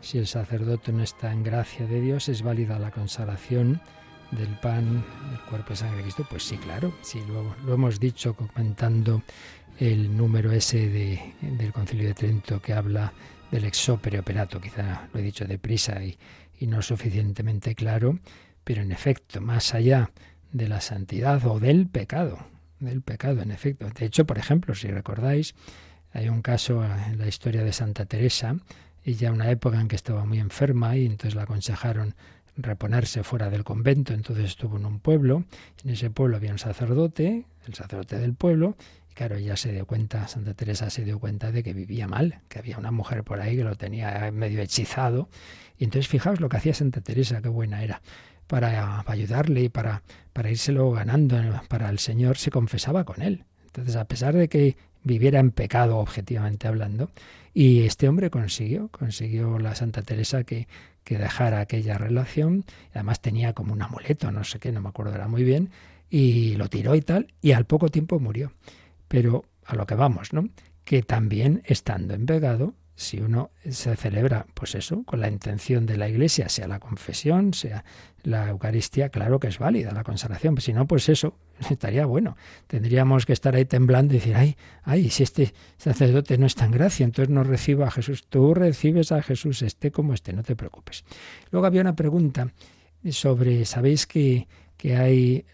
[0.00, 3.82] si el sacerdote no está en gracia de Dios, ¿es válida la consagración
[4.30, 6.26] del pan, del cuerpo y sangre de Cristo?
[6.30, 9.22] Pues sí, claro, sí, lo, lo hemos dicho comentando
[9.78, 13.12] el número ese de, del Concilio de Trento que habla
[13.50, 16.16] del exopere operato, quizá lo he dicho deprisa y,
[16.58, 18.18] y no suficientemente claro,
[18.64, 20.10] pero en efecto, más allá
[20.50, 22.38] de la santidad o del pecado,
[22.80, 23.88] del pecado, en efecto.
[23.88, 25.54] De hecho, por ejemplo, si recordáis,
[26.12, 28.56] hay un caso en la historia de Santa Teresa,
[29.04, 32.14] ella una época en que estaba muy enferma y entonces la aconsejaron
[32.56, 35.44] reponerse fuera del convento, entonces estuvo en un pueblo,
[35.84, 38.76] en ese pueblo había un sacerdote, el sacerdote del pueblo,
[39.10, 42.40] y claro, ella se dio cuenta, Santa Teresa se dio cuenta de que vivía mal,
[42.48, 45.28] que había una mujer por ahí que lo tenía medio hechizado,
[45.78, 48.02] y entonces fijaos lo que hacía Santa Teresa, qué buena era,
[48.48, 51.36] para, ayudarle y para, para írselo ganando
[51.68, 53.44] para el Señor, se confesaba con él.
[53.66, 57.10] Entonces, a pesar de que viviera en pecado, objetivamente hablando,
[57.54, 60.66] y este hombre consiguió, consiguió la Santa Teresa que,
[61.04, 65.28] que dejara aquella relación, además tenía como un amuleto, no sé qué, no me acuerdo
[65.28, 65.70] muy bien,
[66.10, 68.52] y lo tiró y tal, y al poco tiempo murió.
[69.08, 70.48] Pero a lo que vamos, ¿no?
[70.84, 75.96] Que también estando en pecado, si uno se celebra, pues eso, con la intención de
[75.96, 77.84] la Iglesia, sea la confesión, sea
[78.24, 81.34] la Eucaristía, claro que es válida la consagración, si no, pues eso
[81.70, 82.36] estaría bueno.
[82.66, 86.72] Tendríamos que estar ahí temblando y decir, ay, ay, si este sacerdote no está en
[86.72, 88.26] gracia, entonces no recibo a Jesús.
[88.28, 91.04] Tú recibes a Jesús, esté como esté, no te preocupes.
[91.52, 92.52] Luego había una pregunta
[93.12, 94.48] sobre, ¿sabéis que
[94.78, 95.44] que hay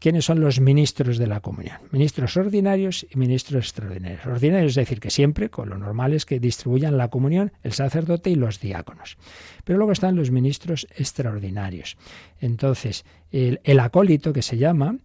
[0.00, 4.26] quiénes son los ministros de la comunión, ministros ordinarios y ministros extraordinarios.
[4.26, 8.28] Ordinarios es decir que siempre, con lo normal es que distribuyan la comunión el sacerdote
[8.28, 9.16] y los diáconos.
[9.64, 11.96] Pero luego están los ministros extraordinarios.
[12.40, 14.96] Entonces, el, el acólito que se llama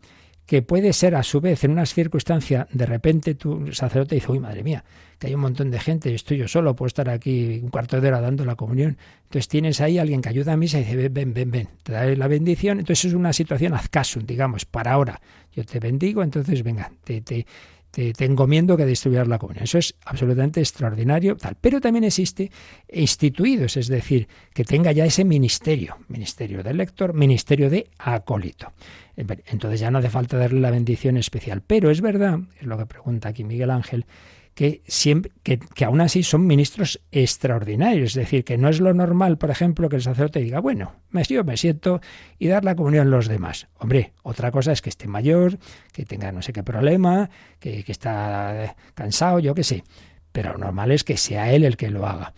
[0.45, 4.39] que puede ser a su vez en unas circunstancias, de repente tu sacerdote dice, uy,
[4.39, 4.83] madre mía,
[5.17, 8.07] que hay un montón de gente, estoy yo solo, puedo estar aquí un cuarto de
[8.07, 8.97] hora dando la comunión.
[9.23, 11.93] Entonces tienes ahí alguien que ayuda a misa y dice, ven, ven, ven, ven, te
[11.93, 12.79] da la bendición.
[12.79, 15.21] Entonces es una situación haz caso, digamos, para ahora.
[15.53, 17.45] Yo te bendigo, entonces venga, te, te,
[17.91, 19.63] te, encomiendo que distribuyas la comunión.
[19.63, 21.55] Eso es absolutamente extraordinario, tal.
[21.59, 22.51] Pero también existe
[22.91, 28.73] instituidos, es decir, que tenga ya ese ministerio, ministerio del lector, ministerio de acólito.
[29.15, 31.61] Entonces ya no hace falta darle la bendición especial.
[31.65, 34.05] Pero es verdad, es lo que pregunta aquí Miguel Ángel,
[34.53, 38.11] que, siempre, que, aún así son ministros extraordinarios.
[38.11, 40.95] Es decir, que no es lo normal, por ejemplo, que el sacerdote diga, bueno,
[41.27, 42.01] yo me siento
[42.39, 43.67] y dar la comunión a los demás.
[43.77, 45.59] Hombre, otra cosa es que esté mayor,
[45.91, 49.83] que tenga no sé qué problema, que, que está cansado, yo qué sé.
[50.31, 52.33] Pero lo normal es que sea él el que lo haga.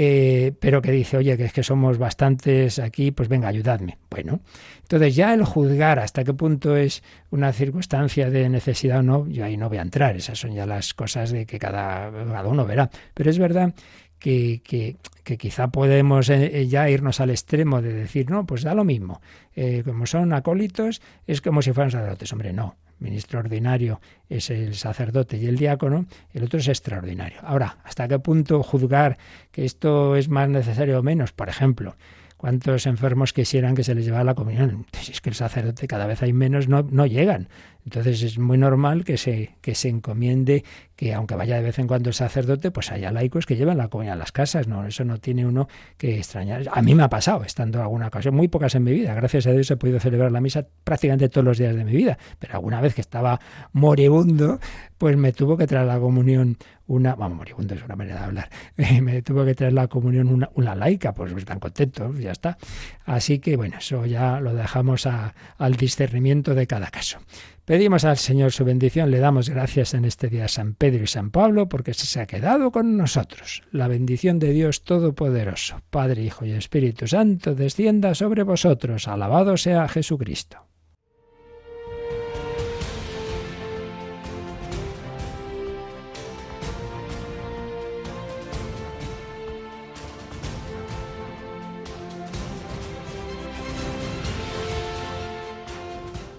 [0.00, 3.98] Eh, pero que dice, oye, que es que somos bastantes aquí, pues venga, ayudadme.
[4.08, 4.38] Bueno,
[4.82, 9.44] entonces ya el juzgar hasta qué punto es una circunstancia de necesidad o no, yo
[9.44, 12.12] ahí no voy a entrar, esas son ya las cosas de que cada,
[12.44, 12.88] uno verá.
[13.12, 13.74] Pero es verdad
[14.20, 18.84] que, que, quizá podemos eh, ya irnos al extremo de decir, no, pues da lo
[18.84, 19.20] mismo,
[19.56, 22.32] eh, como son acólitos, es como si fueran sacerdotes.
[22.32, 27.38] Hombre, no, ministro ordinario es el sacerdote y el diácono, el otro es extraordinario.
[27.42, 29.18] Ahora, ¿hasta qué punto juzgar
[29.50, 31.32] que esto es más necesario o menos?
[31.32, 31.96] Por ejemplo,
[32.38, 34.86] ¿cuántos enfermos quisieran que se les llevara la comunión?
[34.98, 37.48] Si es que el sacerdote cada vez hay menos, no, no llegan.
[37.84, 40.62] Entonces es muy normal que se, que se encomiende
[40.94, 43.88] que aunque vaya de vez en cuando el sacerdote, pues haya laicos que lleven la
[43.88, 44.86] comunión a las casas, ¿no?
[44.86, 46.64] Eso no tiene uno que extrañar.
[46.70, 49.46] A mí me ha pasado, estando en alguna ocasión, muy pocas en mi vida, gracias
[49.46, 52.54] a Dios he podido celebrar la misa prácticamente todos los días de mi vida, pero
[52.54, 53.40] alguna vez que estaba
[53.72, 54.60] moribundo,
[54.98, 56.58] pues me tuvo que traer la comunión
[56.88, 58.50] una, vamos, moribundo es una manera de hablar,
[59.02, 62.58] me tuvo que traer la comunión una, una laica, pues están contentos, ya está.
[63.04, 67.18] Así que bueno, eso ya lo dejamos al discernimiento de cada caso.
[67.64, 71.06] Pedimos al Señor su bendición, le damos gracias en este día a San Pedro y
[71.06, 73.62] San Pablo porque se ha quedado con nosotros.
[73.70, 79.06] La bendición de Dios Todopoderoso, Padre, Hijo y Espíritu Santo, descienda sobre vosotros.
[79.06, 80.68] Alabado sea Jesucristo.